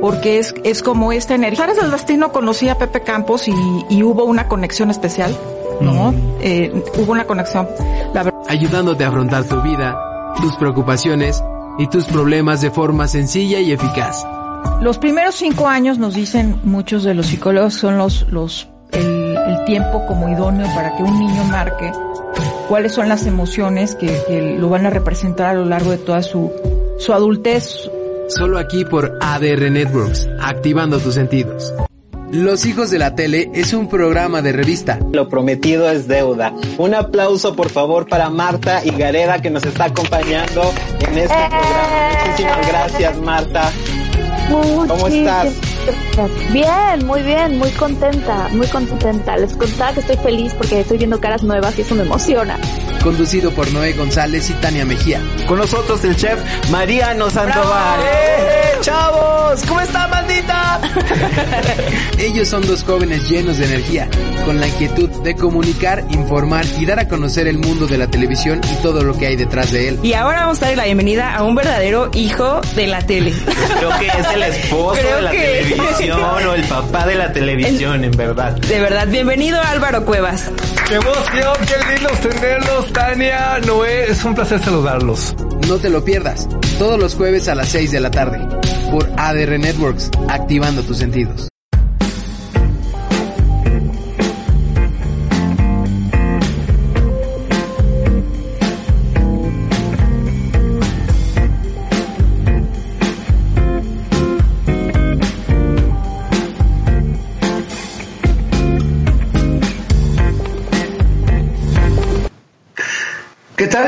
[0.00, 1.66] porque es, es como esta energía.
[1.66, 2.32] ¿Sabes el destino?
[2.32, 3.52] Conocí a Pepe Campos y,
[3.90, 5.36] y hubo una conexión especial,
[5.82, 6.14] ¿no?
[6.40, 7.68] Eh, hubo una conexión.
[8.14, 11.44] La Ayudándote a afrontar tu vida, tus preocupaciones
[11.78, 14.24] y tus problemas de forma sencilla y eficaz.
[14.80, 19.64] Los primeros cinco años nos dicen muchos de los psicólogos son los, los, el, el
[19.64, 21.92] tiempo como idóneo para que un niño marque
[22.68, 26.22] cuáles son las emociones que, que lo van a representar a lo largo de toda
[26.22, 26.52] su,
[26.98, 27.90] su adultez,
[28.30, 31.74] Solo aquí por ADR Networks, activando tus sentidos.
[32.30, 35.00] Los Hijos de la Tele es un programa de revista.
[35.12, 36.54] Lo prometido es deuda.
[36.78, 40.62] Un aplauso por favor para Marta y Gareda que nos está acompañando
[41.00, 42.08] en este programa.
[42.28, 43.72] Muchísimas gracias Marta.
[44.86, 45.69] ¿Cómo estás?
[46.52, 49.36] Bien, muy bien, muy contenta, muy contenta.
[49.36, 52.58] Les contaba que estoy feliz porque estoy viendo caras nuevas y eso me emociona.
[53.02, 55.20] Conducido por Noé González y Tania Mejía.
[55.46, 56.38] Con nosotros el chef
[56.70, 58.00] Mariano Santoval.
[58.00, 59.62] ¡Eh, chavos!
[59.66, 60.80] ¿Cómo está, maldita?
[62.18, 64.08] Ellos son dos jóvenes llenos de energía,
[64.44, 68.60] con la inquietud de comunicar, informar y dar a conocer el mundo de la televisión
[68.70, 70.00] y todo lo que hay detrás de él.
[70.02, 73.32] Y ahora vamos a dar la bienvenida a un verdadero hijo de la tele.
[73.78, 75.79] Creo que es el esposo de la televisión
[76.48, 78.52] o el papá de la televisión, en verdad.
[78.52, 80.50] De verdad, bienvenido Álvaro Cuevas.
[80.88, 81.54] ¡Qué emoción!
[81.66, 83.58] ¡Qué lindo tenerlos, Tania!
[83.66, 85.34] Noé, es un placer saludarlos.
[85.68, 88.38] No te lo pierdas, todos los jueves a las 6 de la tarde,
[88.90, 91.49] por ADR Networks, activando tus sentidos.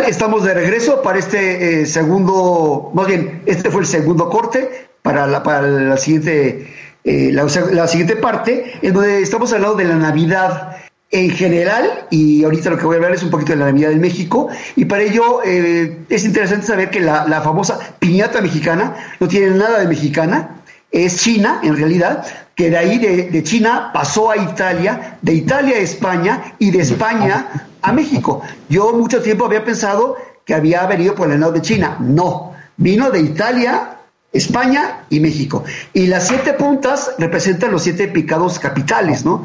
[0.00, 5.26] Estamos de regreso para este eh, segundo, más bien, este fue el segundo corte para
[5.26, 6.72] la, para la siguiente,
[7.05, 10.76] eh, la, siguiente parte, en donde estamos hablando de la Navidad
[11.11, 13.92] en general, y ahorita lo que voy a hablar es un poquito de la Navidad
[13.92, 19.28] en México, y para ello eh, es interesante saber que la, famosa piñata mexicana no
[19.28, 22.24] tiene nada de mexicana, es China en realidad,
[22.55, 27.68] que de ahí de China pasó a Italia, de Italia a España y de España
[27.83, 28.42] a México.
[28.68, 31.97] Yo mucho tiempo había pensado que había venido por el lado de China.
[32.01, 33.99] No, vino de Italia,
[34.33, 35.62] España y México.
[35.92, 39.42] Y las siete puntas representan los siete picados capitales, ¿no?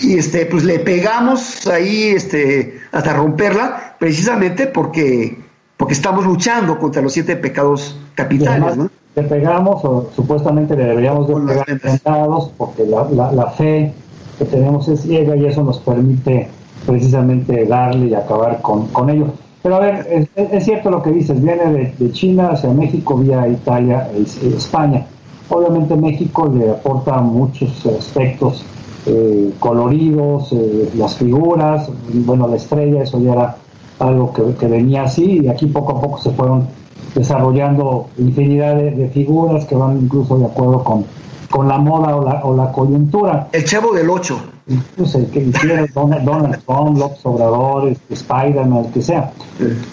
[0.00, 5.38] Y este, pues le pegamos ahí este, hasta romperla, precisamente porque,
[5.76, 8.90] porque estamos luchando contra los siete pecados capitales, ¿no?
[9.14, 13.92] Le pegamos, o supuestamente le deberíamos de pegar enfrentados, porque la, la, la fe
[14.38, 16.48] que tenemos es ciega y eso nos permite
[16.86, 19.26] precisamente darle y acabar con, con ello.
[19.62, 23.46] Pero a ver, es, cierto lo que dices, viene de, de, China hacia México vía
[23.46, 25.06] Italia e España.
[25.48, 28.64] Obviamente México le aporta muchos aspectos
[29.06, 33.56] eh, coloridos, eh, las figuras, bueno, la estrella, eso ya era
[33.98, 36.68] algo que, que, venía así y aquí poco a poco se fueron
[37.14, 41.04] desarrollando infinidad de, figuras que van incluso de acuerdo con,
[41.50, 43.48] con la moda o la, o la coyuntura.
[43.52, 44.51] El chavo del 8.
[44.96, 49.32] Pues el que hiciera Donald, Donald Trump, López Obrador, este, Spider-Man, el que sea.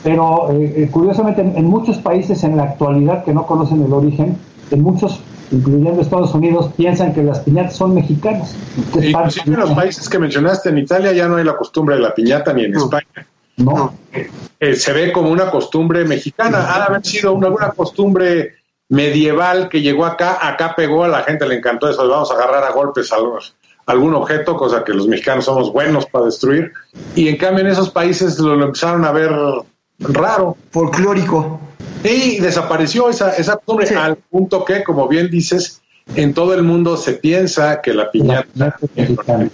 [0.04, 4.38] Pero eh, curiosamente en, en, muchos países en la actualidad que no conocen el origen,
[4.72, 8.56] en muchos, incluyendo Estados Unidos, piensan que las piñatas son mexicanas.
[8.94, 12.02] Que Inclusive en los países que mencionaste, en Italia ya no hay la costumbre de
[12.02, 12.84] la piñata ni en no.
[12.84, 13.28] España.
[13.58, 13.94] No.
[14.60, 16.74] Eh, se ve como una costumbre mexicana.
[16.74, 18.60] Ha de haber sido una, una costumbre
[18.90, 22.64] medieval que llegó acá, acá pegó, a la gente le encantó eso, vamos a agarrar
[22.64, 23.56] a golpes a los,
[23.90, 26.72] algún objeto, cosa que los mexicanos somos buenos para destruir,
[27.16, 29.32] y en cambio en esos países lo, lo empezaron a ver
[30.00, 30.56] raro.
[30.72, 31.60] Folclórico.
[32.04, 33.96] Y desapareció esa, esa costumbre sí.
[33.96, 35.82] al punto que, como bien dices,
[36.16, 39.50] en todo el mundo se piensa que la piñata es mexicana.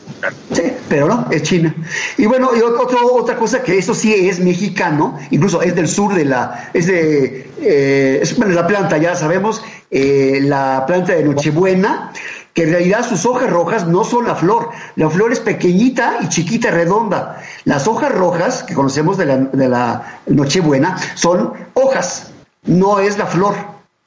[0.52, 1.76] Sí, pero no, es China.
[2.18, 6.14] Y bueno, y otro, otra cosa que eso sí es mexicano, incluso es del sur
[6.14, 11.24] de la, es de, eh, es bueno, la planta, ya sabemos, eh, la planta de
[11.24, 12.12] Nochebuena,
[12.56, 16.30] que en realidad sus hojas rojas no son la flor, la flor es pequeñita y
[16.30, 17.44] chiquita, redonda.
[17.66, 22.32] Las hojas rojas que conocemos de la, de la Nochebuena son hojas,
[22.64, 23.56] no es la flor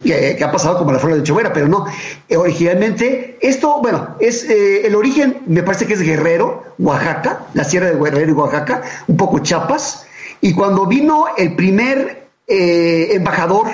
[0.03, 1.86] que, que, ha pasado como la flor de Nochebuena, pero no.
[2.26, 7.64] Eh, originalmente, esto, bueno, es eh, el origen, me parece que es Guerrero, Oaxaca, la
[7.64, 10.07] sierra de Guerrero y Oaxaca, un poco Chiapas,
[10.40, 13.66] y cuando vino el primer eh, embajador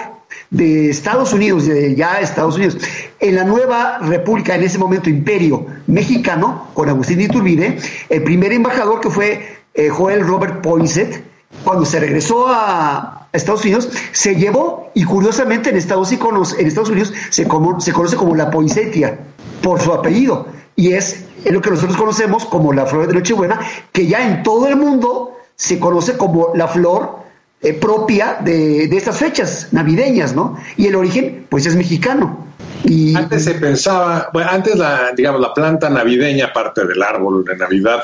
[0.51, 2.79] de Estados Unidos, de ya Estados Unidos,
[3.21, 7.79] en la nueva república, en ese momento imperio mexicano, con Agustín de Iturbide,
[8.09, 11.25] el primer embajador que fue eh, Joel Robert Poinsett,
[11.65, 17.13] cuando se regresó a Estados Unidos, se llevó, y curiosamente en Estados, en Estados Unidos
[17.31, 19.19] se, como, se conoce como la poinsettia,
[19.63, 23.61] por su apellido, y es, es lo que nosotros conocemos como la flor de Nochebuena,
[23.93, 27.24] que ya en todo el mundo se conoce como la flor
[27.63, 30.59] eh, propia de, de, estas fechas navideñas, ¿no?
[30.77, 32.47] Y el origen, pues es mexicano.
[32.85, 37.57] Y, antes se pensaba, bueno, antes la, digamos, la planta navideña, parte del árbol de
[37.57, 38.03] Navidad,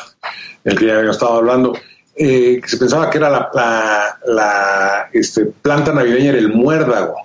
[0.64, 1.74] el que ya habíamos estado hablando,
[2.16, 7.16] eh, se pensaba que era la, la, la este, planta navideña, era el muérdago.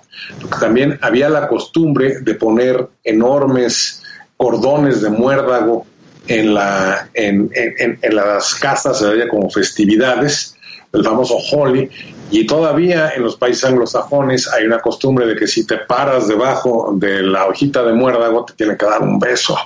[0.60, 4.02] También había la costumbre de poner enormes
[4.36, 5.86] cordones de muérdago
[6.28, 10.56] en, la, en, en, en las casas, se veía como festividades,
[10.92, 11.88] el famoso Holly,
[12.30, 16.92] y todavía en los países anglosajones hay una costumbre de que si te paras debajo
[16.96, 19.56] de la hojita de muérdago te tiene que dar un beso.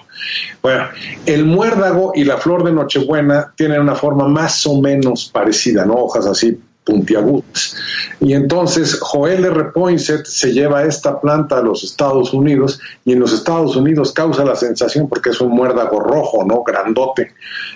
[0.61, 0.85] Bueno,
[1.27, 5.95] el muérdago y la flor de Nochebuena tienen una forma más o menos parecida, ¿no?
[5.95, 7.77] Hojas así puntiagudas.
[8.21, 9.65] Y entonces Joel R.
[9.73, 14.45] Poinsett se lleva esta planta a los Estados Unidos y en los Estados Unidos causa
[14.45, 16.63] la sensación porque es un muérdago rojo, ¿no?
[16.63, 17.33] Grandote.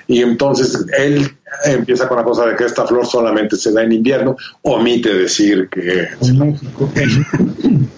[0.06, 1.30] Y entonces él
[1.64, 5.68] empieza con la cosa de que esta flor solamente se da en invierno, omite decir
[5.70, 6.08] que...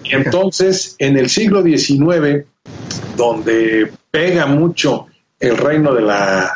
[0.03, 2.45] Y entonces, en el siglo XIX,
[3.15, 5.07] donde pega mucho
[5.39, 6.51] el reino de la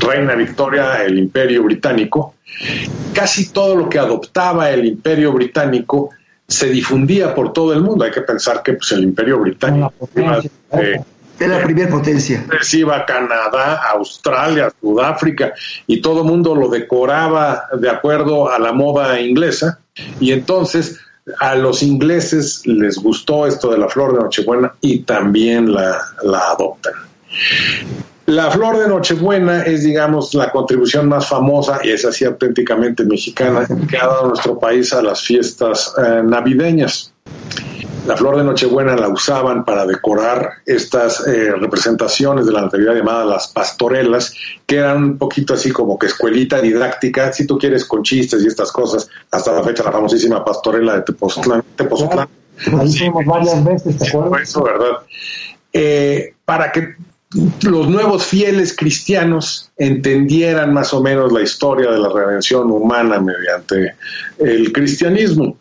[0.00, 2.34] reina Victoria, el imperio británico,
[3.12, 6.10] casi todo lo que adoptaba el imperio británico
[6.46, 8.04] se difundía por todo el mundo.
[8.04, 9.92] Hay que pensar que pues, el imperio británico...
[10.72, 11.00] Eh,
[11.38, 12.44] es la primera potencia.
[12.72, 15.52] Iba Canadá, Australia, Sudáfrica,
[15.86, 19.80] y todo el mundo lo decoraba de acuerdo a la moda inglesa.
[20.20, 21.00] Y entonces
[21.40, 26.50] a los ingleses les gustó esto de la flor de Nochebuena y también la, la
[26.50, 26.94] adoptan.
[28.26, 33.66] La flor de Nochebuena es, digamos, la contribución más famosa, y es así auténticamente mexicana,
[33.88, 37.12] que ha dado nuestro país a las fiestas eh, navideñas.
[38.06, 43.26] La flor de Nochebuena la usaban para decorar estas eh, representaciones de la Natividad llamadas
[43.26, 44.34] las pastorelas,
[44.66, 48.46] que eran un poquito así como que escuelita didáctica, si tú quieres con chistes y
[48.46, 51.62] estas cosas, hasta la fecha la famosísima pastorela de Tepoztlán.
[51.76, 52.28] Tepoztlán.
[52.78, 54.42] Ahí fuimos varias veces, ¿te acuerdas?
[54.42, 54.92] Eso, ¿verdad?
[55.72, 56.96] Eh, para que
[57.62, 63.94] los nuevos fieles cristianos entendieran más o menos la historia de la redención humana mediante
[64.38, 65.56] el cristianismo.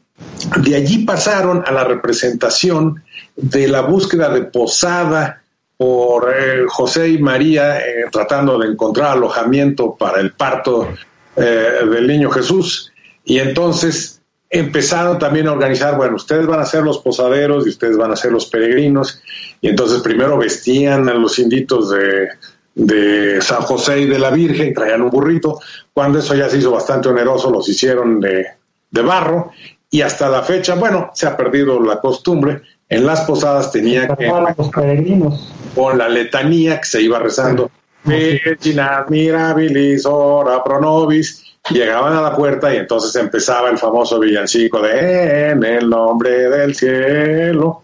[0.62, 3.04] De allí pasaron a la representación
[3.36, 5.42] de la búsqueda de posada
[5.78, 10.90] por eh, José y María eh, tratando de encontrar alojamiento para el parto
[11.36, 11.42] eh,
[11.90, 12.92] del niño Jesús.
[13.24, 14.21] Y entonces
[14.52, 18.16] empezaron también a organizar, bueno, ustedes van a ser los posaderos y ustedes van a
[18.16, 19.22] ser los peregrinos.
[19.62, 22.30] Y entonces primero vestían a los inditos de,
[22.76, 25.60] de San José y de la Virgen, traían un burrito.
[25.94, 29.52] Cuando eso ya se hizo bastante oneroso, los hicieron de de barro
[29.90, 32.62] y hasta la fecha, bueno, se ha perdido la costumbre.
[32.88, 34.28] En las posadas tenía que
[34.58, 35.54] los peregrinos.
[35.74, 37.72] con la letanía que se iba rezando,
[38.04, 44.82] Virgin admirabilis ora pro nobis, llegaban a la puerta y entonces empezaba el famoso villancico
[44.82, 47.84] de En el nombre del cielo,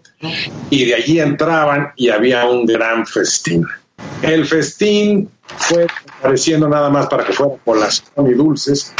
[0.70, 3.64] y de allí entraban y había un gran festín.
[4.22, 5.86] El festín fue
[6.18, 8.92] apareciendo nada más para que fuera colación y dulces.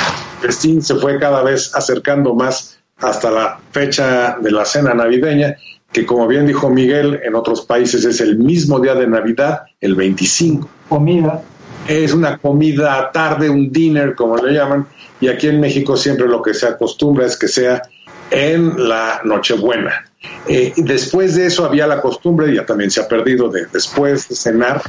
[0.43, 5.57] El festín se fue cada vez acercando más hasta la fecha de la cena navideña,
[5.93, 9.95] que como bien dijo Miguel, en otros países es el mismo día de Navidad, el
[9.95, 10.68] 25.
[10.89, 11.43] Comida.
[11.89, 14.86] Es una comida tarde, un dinner, como le llaman,
[15.20, 17.82] y aquí en México siempre lo que se acostumbra es que sea
[18.30, 20.05] en la Nochebuena.
[20.47, 24.34] Eh, después de eso había la costumbre, ya también se ha perdido, de después de
[24.34, 24.82] cenar,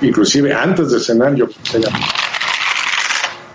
[0.00, 1.46] inclusive antes de cenar, yo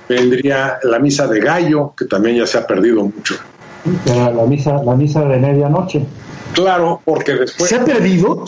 [0.09, 3.35] vendría la misa de gallo, que también ya se ha perdido mucho.
[4.05, 6.05] Era la misa, la misa de medianoche.
[6.53, 7.69] Claro, porque después...
[7.69, 8.43] ¿Se ha perdido?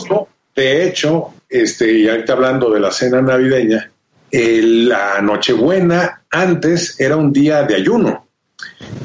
[0.54, 3.91] De hecho, este, y ahorita hablando de la cena navideña,
[4.32, 8.26] el- la Nochebuena antes era un día de ayuno.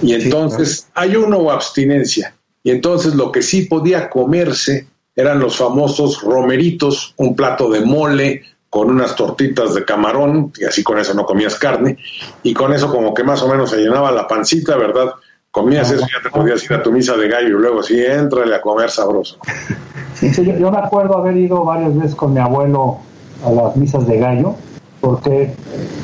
[0.02, 2.34] Y entonces, ayuno o abstinencia.
[2.64, 8.44] Y entonces lo que sí podía comerse eran los famosos romeritos, un plato de mole
[8.70, 11.98] con unas tortitas de camarón, y así con eso no comías carne,
[12.44, 15.12] y con eso como que más o menos se llenaba la pancita, ¿verdad?
[15.50, 18.00] Comías eso y ya te podías ir a tu misa de gallo y luego sí,
[18.00, 19.38] éntrale a comer sabroso.
[20.14, 23.00] Sí, yo, yo me acuerdo haber ido varias veces con mi abuelo
[23.46, 24.56] a las misas de gallo,
[25.02, 25.52] porque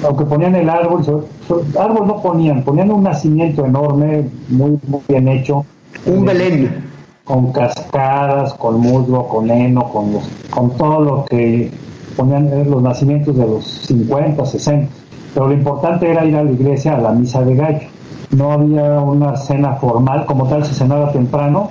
[0.06, 5.02] aunque ponían el árbol, so- so- árbol no ponían, ponían un nacimiento enorme, muy, muy
[5.08, 5.66] bien hecho.
[6.06, 6.84] Un Belén.
[7.24, 11.72] Con cascadas, con musgo, con heno, con, los, con todo lo que
[12.18, 14.92] ponían eh, los nacimientos de los 50, 60.
[15.34, 17.88] Pero lo importante era ir a la iglesia a la misa de gallo.
[18.32, 21.70] No había una cena formal, como tal se cenaba temprano,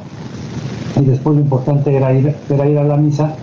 [1.00, 3.34] y después lo importante era ir, era ir a la misa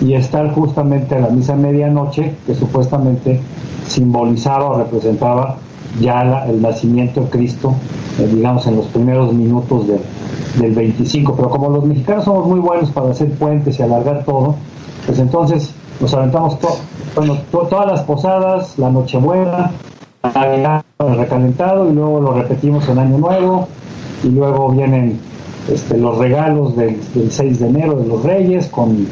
[0.00, 3.40] y estar justamente a la misa medianoche, que supuestamente
[3.86, 5.56] simbolizaba o representaba
[6.00, 7.74] ya la- el nacimiento de Cristo,
[8.18, 10.00] eh, digamos, en los primeros minutos del,
[10.60, 11.34] del 25.
[11.36, 14.56] Pero como los mexicanos somos muy buenos para hacer puentes y alargar todo,
[15.06, 19.70] pues entonces nos aventamos todas las posadas, la Nochebuena,
[20.98, 23.68] el recalentado y luego lo repetimos en Año Nuevo
[24.24, 25.18] y luego vienen
[25.70, 29.06] este, los regalos del, del 6 de enero de los Reyes con,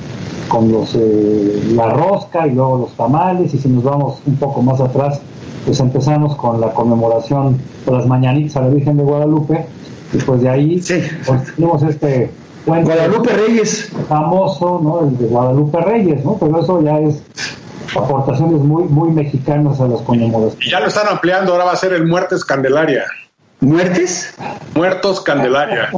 [0.52, 4.60] con los, eh, la rosca y luego los tamales y si nos vamos un poco
[4.60, 5.18] más atrás
[5.64, 9.64] pues empezamos con la conmemoración de las mañanitas a la Virgen de Guadalupe
[10.12, 10.82] y pues de ahí
[11.24, 12.30] pues, tenemos este
[12.66, 15.08] puente Guadalupe Reyes famoso ¿no?
[15.08, 16.36] el de Guadalupe Reyes ¿no?
[16.38, 17.22] pero eso ya es
[17.96, 21.76] aportaciones muy muy mexicanas a las conmemoraciones Y ya lo están ampliando, ahora va a
[21.76, 23.04] ser el Muertes Candelaria.
[23.60, 24.34] ¿Muertes?
[24.74, 25.90] Muertos Candelaria.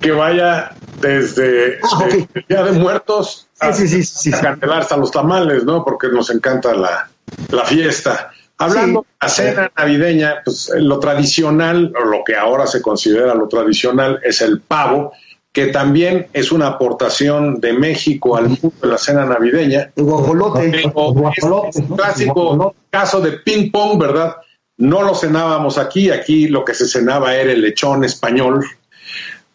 [0.00, 0.70] Que vaya
[1.00, 2.12] desde Ah, ok.
[2.34, 5.84] el Día de Muertos a, Sí, sí, sí, sí, a hasta los tamales, ¿no?
[5.84, 7.08] Porque nos encanta la,
[7.50, 8.30] la fiesta.
[8.58, 13.46] Hablando de la cena navideña, pues lo tradicional, o lo que ahora se considera lo
[13.48, 15.12] tradicional, es el pavo,
[15.52, 19.90] que también es una aportación de México al mundo de la cena navideña.
[19.96, 20.70] El guajolote.
[20.76, 24.36] Es un clásico caso de ping pong, ¿verdad?
[24.76, 28.64] No lo cenábamos aquí, aquí lo que se cenaba era el lechón español,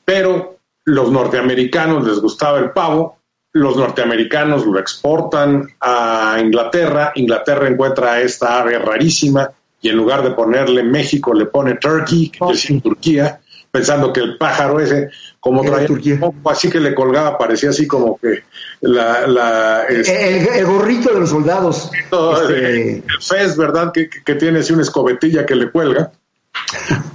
[0.05, 3.17] pero los norteamericanos les gustaba el pavo,
[3.53, 9.51] los norteamericanos lo exportan a Inglaterra, Inglaterra encuentra esta ave rarísima
[9.81, 13.39] y en lugar de ponerle México le pone Turkey, que quiere decir Turquía,
[13.69, 16.13] pensando que el pájaro ese, como Era traía Turquía.
[16.15, 18.43] un poco así que le colgaba, parecía así como que
[18.81, 19.27] la...
[19.27, 21.91] la este, El, el gorrito de los soldados.
[21.93, 23.91] Este, el fez, ¿verdad?
[23.93, 26.11] Que, que- que tiene así una escobetilla que le cuelga.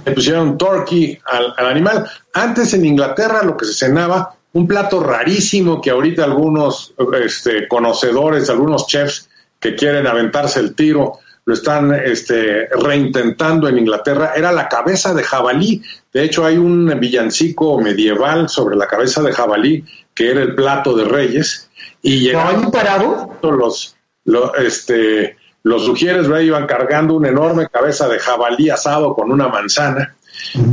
[0.05, 2.09] Le pusieron turkey al, al animal.
[2.33, 8.49] Antes en Inglaterra lo que se cenaba, un plato rarísimo que ahorita algunos este, conocedores,
[8.49, 9.29] algunos chefs
[9.59, 15.23] que quieren aventarse el tiro, lo están este, reintentando en Inglaterra, era la cabeza de
[15.23, 15.81] jabalí.
[16.13, 19.83] De hecho, hay un villancico medieval sobre la cabeza de jabalí,
[20.13, 21.69] que era el plato de reyes.
[22.01, 23.39] Y llegaban ¿Caballo parado?
[23.57, 26.43] los, lo- este, los sugieres ¿verdad?
[26.43, 30.15] iban cargando una enorme cabeza de jabalí asado con una manzana,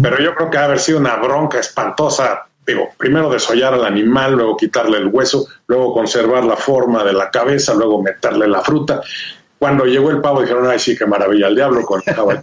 [0.03, 2.47] pero yo creo que ha haber sido una bronca espantosa.
[2.67, 7.31] Digo, primero desollar al animal, luego quitarle el hueso, luego conservar la forma de la
[7.31, 9.01] cabeza, luego meterle la fruta.
[9.59, 12.41] Cuando llegó el pavo dijeron, ay sí, qué maravilla, el diablo con el jabalí.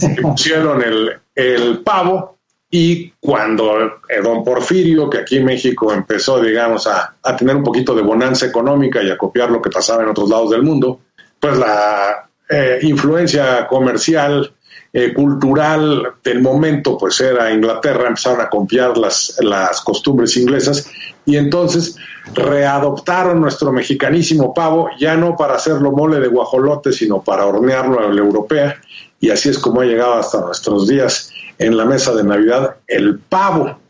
[0.00, 2.38] Y pusieron el, el pavo
[2.74, 3.78] y cuando
[4.08, 8.00] eh, don Porfirio, que aquí en México empezó, digamos, a, a tener un poquito de
[8.00, 11.00] bonanza económica y a copiar lo que pasaba en otros lados del mundo,
[11.42, 14.54] pues la eh, influencia comercial
[14.92, 20.88] eh, cultural del momento pues era Inglaterra, empezaron a copiar las, las costumbres inglesas
[21.26, 21.96] y entonces
[22.34, 28.12] readoptaron nuestro mexicanísimo pavo, ya no para hacerlo mole de guajolote, sino para hornearlo a
[28.12, 28.76] la europea,
[29.18, 33.18] y así es como ha llegado hasta nuestros días en la mesa de Navidad el
[33.18, 33.80] pavo.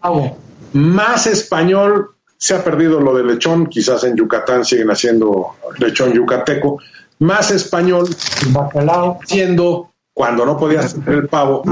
[0.72, 6.78] Más español, se ha perdido lo de lechón, quizás en Yucatán siguen haciendo lechón yucateco,
[7.22, 8.08] más español,
[8.48, 11.62] bacalao, siendo cuando no podías hacer el pavo,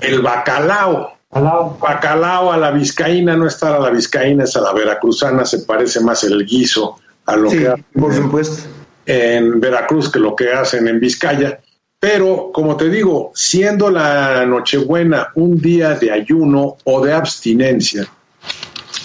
[0.00, 1.12] el bacalao.
[1.30, 2.52] Bacalao.
[2.52, 6.24] a la vizcaína, no estar a la vizcaína, es a la veracruzana, se parece más
[6.24, 6.96] el guiso
[7.26, 8.68] a lo que hacen por supuesto.
[9.04, 11.60] en Veracruz que lo que hacen en Vizcaya.
[12.00, 18.06] Pero, como te digo, siendo la Nochebuena un día de ayuno o de abstinencia,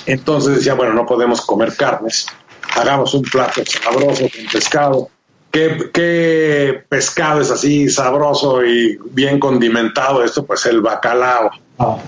[0.05, 2.27] entonces decía, bueno, no podemos comer carnes,
[2.75, 5.09] hagamos un plato sabroso con pescado.
[5.53, 10.23] ¿Qué, qué pescado es así sabroso y bien condimentado?
[10.23, 11.51] Esto, pues el bacalao.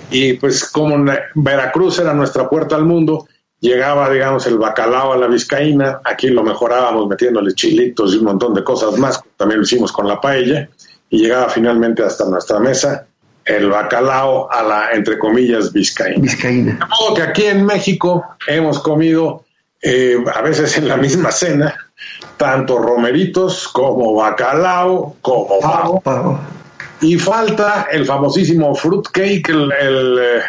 [0.10, 0.98] Y pues como
[1.36, 3.28] Veracruz era nuestra puerta al mundo,
[3.60, 8.56] llegaba, digamos, el bacalao a la vizcaína, aquí lo mejorábamos metiéndole chilitos y un montón
[8.56, 10.68] de cosas más, también lo hicimos con la paella,
[11.12, 13.06] y llegaba finalmente hasta nuestra mesa
[13.46, 16.20] el bacalao a la, entre comillas, vizcaína.
[16.20, 16.72] Vizcaína.
[16.74, 19.46] De modo que aquí en México hemos comido,
[19.84, 21.85] eh, a veces en la misma cena,
[22.38, 26.40] tanto romeritos como bacalao, como pavo.
[27.02, 30.42] Y falta el famosísimo fruit cake, el, el, eh,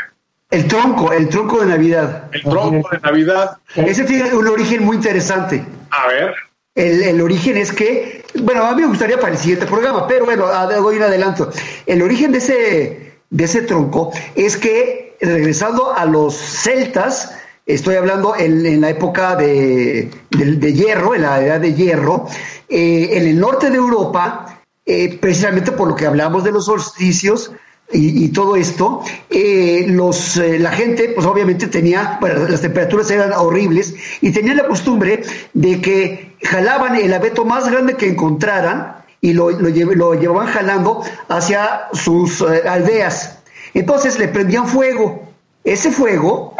[0.50, 2.28] el tronco, el tronco de Navidad.
[2.32, 3.58] el tronco de Navidad.
[3.74, 5.64] Ese tiene un origen muy interesante.
[5.90, 6.34] A ver.
[6.74, 10.24] El, el origen es que, bueno, a mí me gustaría para el siguiente programa, pero
[10.26, 11.50] bueno, doy un adelanto.
[11.86, 17.32] El origen de ese, de ese tronco es que, regresando a los celtas,
[17.66, 22.26] estoy hablando en, la época de, hierro, en la edad de hierro,
[22.68, 27.52] eh, en el norte de Europa, eh, precisamente por lo que hablamos de los solsticios,
[27.92, 29.00] y, todo esto,
[29.30, 34.66] eh, los, la gente, pues obviamente tenía, bueno, las temperaturas eran horribles y tenían la
[34.66, 35.22] costumbre
[35.54, 40.48] de que jalaban el abeto más grande que encontraran y lo, lo, lle- lo llevaban
[40.48, 43.38] jalando hacia sus aldeas.
[43.72, 45.22] Entonces le prendían fuego.
[45.62, 46.56] Ese fuego,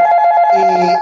[0.57, 0.95] eh,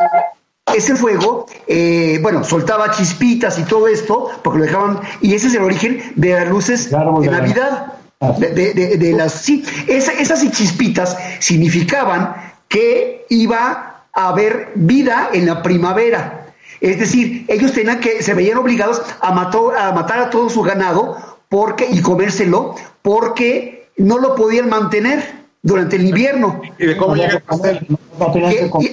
[0.75, 5.55] ese fuego, eh, bueno, soltaba chispitas y todo esto, porque lo dejaban, y ese es
[5.55, 6.91] el origen de las luces
[7.21, 7.93] de Navidad.
[8.39, 12.35] De, de- de- de las sí, esa- esas chispitas significaban
[12.69, 16.47] que iba a haber vida en la primavera.
[16.81, 20.63] Es decir, ellos tenían que, se veían obligados a, mató- a matar a todo su
[20.63, 21.17] ganado
[21.49, 26.61] porque, y comérselo porque no lo podían mantener durante el invierno.
[26.79, 27.87] ¿Y de cómo llega el pastel?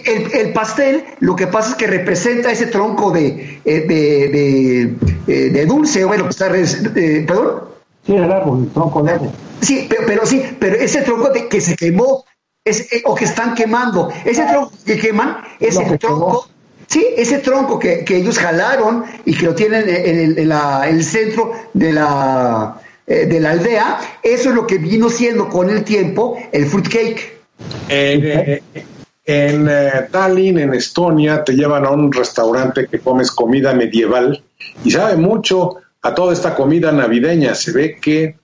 [0.05, 4.95] El, el pastel lo que pasa es que representa ese tronco de, eh, de, de,
[5.28, 7.63] eh, de dulce, bueno, que está res- eh, perdón.
[8.05, 9.30] Sí, el árbol, el tronco de árbol.
[9.61, 12.24] Sí, pero, pero sí, pero ese tronco de, que se quemó
[12.65, 16.47] es, eh, o que están quemando, ese tronco que queman es Lo el que tronco,
[16.88, 20.88] sí, ese tronco que, que ellos jalaron y que lo tienen en el, en la-
[20.88, 22.80] en el centro de la,
[23.12, 26.88] eh, de la aldea, eso es lo que vino siendo con el tiempo el fruit
[26.88, 27.41] cake.
[27.89, 28.86] Eh, eh,
[29.26, 29.70] en
[30.09, 34.41] Tallinn, en Estonia, te llevan a un restaurante que comes comida medieval
[34.86, 37.53] y sabe mucho a toda esta comida navideña.
[37.53, 38.38] Se ve que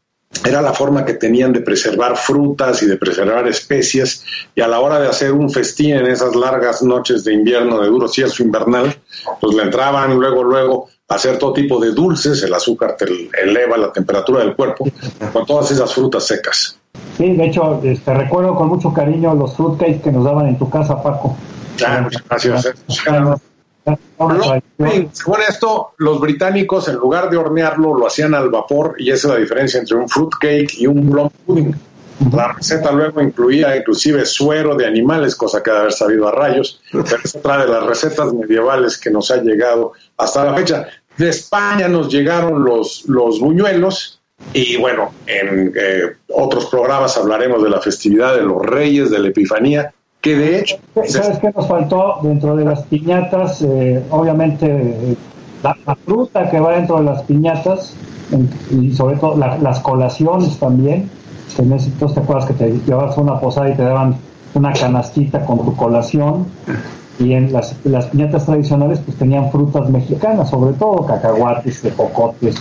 [0.45, 4.81] era la forma que tenían de preservar frutas y de preservar especias y a la
[4.81, 8.93] hora de hacer un festín en esas largas noches de invierno, de duro cierzo invernal,
[9.39, 13.05] pues le entraban luego, luego hacer todo tipo de dulces, el azúcar te
[13.41, 14.85] eleva la temperatura del cuerpo
[15.31, 16.77] con todas esas frutas secas.
[17.17, 20.69] Sí, de hecho, este, recuerdo con mucho cariño los fruitcakes que nos daban en tu
[20.69, 21.37] casa, Paco.
[21.85, 22.75] Ah, muchas gracias.
[23.87, 29.27] Sí, según esto, los británicos en lugar de hornearlo lo hacían al vapor y esa
[29.27, 31.75] es la diferencia entre un fruit cake y un plum pudding.
[32.33, 36.81] La receta luego incluía inclusive suero de animales, cosa que debe haber sabido a rayos,
[36.91, 40.87] pero es otra de las recetas medievales que nos ha llegado hasta la fecha.
[41.17, 44.19] De España nos llegaron los, los buñuelos
[44.53, 46.01] y bueno, en eh,
[46.33, 50.77] otros programas hablaremos de la festividad de los reyes, de la epifanía, que de hecho...
[51.07, 53.61] ¿Sabes qué nos faltó dentro de las piñatas?
[53.63, 55.15] Eh, obviamente,
[55.63, 57.93] la, fruta que va dentro de las piñatas
[58.71, 61.09] y sobre todo la- las colaciones también.
[61.47, 64.17] Ese entonces te acuerdas que te llevabas a una posada y te daban
[64.53, 66.45] una canastita con tu colación.
[67.19, 72.55] Y en las, las piñatas tradicionales pues tenían frutas mexicanas, sobre todo cacahuates, tejocotes,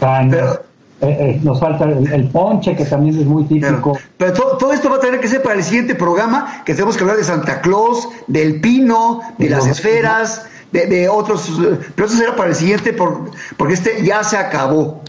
[0.00, 0.60] cañas.
[1.00, 3.98] Eh, eh, nos falta el, el ponche, que también es muy típico.
[4.16, 6.96] Pero to- todo esto va a tener que ser para el siguiente programa, que tenemos
[6.96, 11.50] que hablar de Santa Claus, del pino, de las esferas, de, de otros,
[11.94, 15.00] pero eso será para el siguiente, por- porque este ya se acabó.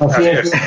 [0.00, 0.50] Así es.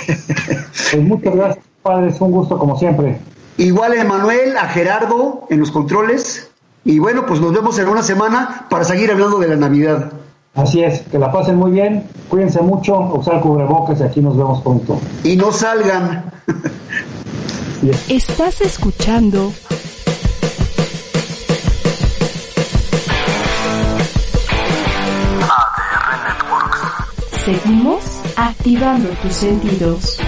[0.92, 1.66] Pues muchas gracias.
[1.84, 3.18] Padres, un gusto como siempre.
[3.58, 6.51] Igual a Emanuel, a Gerardo en los controles.
[6.84, 10.12] Y bueno, pues nos vemos en una semana para seguir hablando de la Navidad.
[10.54, 14.62] Así es, que la pasen muy bien, cuídense mucho, usar cubrebocas y aquí nos vemos
[14.62, 15.00] pronto.
[15.24, 16.26] Y no salgan.
[18.10, 19.52] Estás escuchando
[25.40, 27.44] ADR Networks.
[27.46, 30.20] Seguimos activando tus sentidos.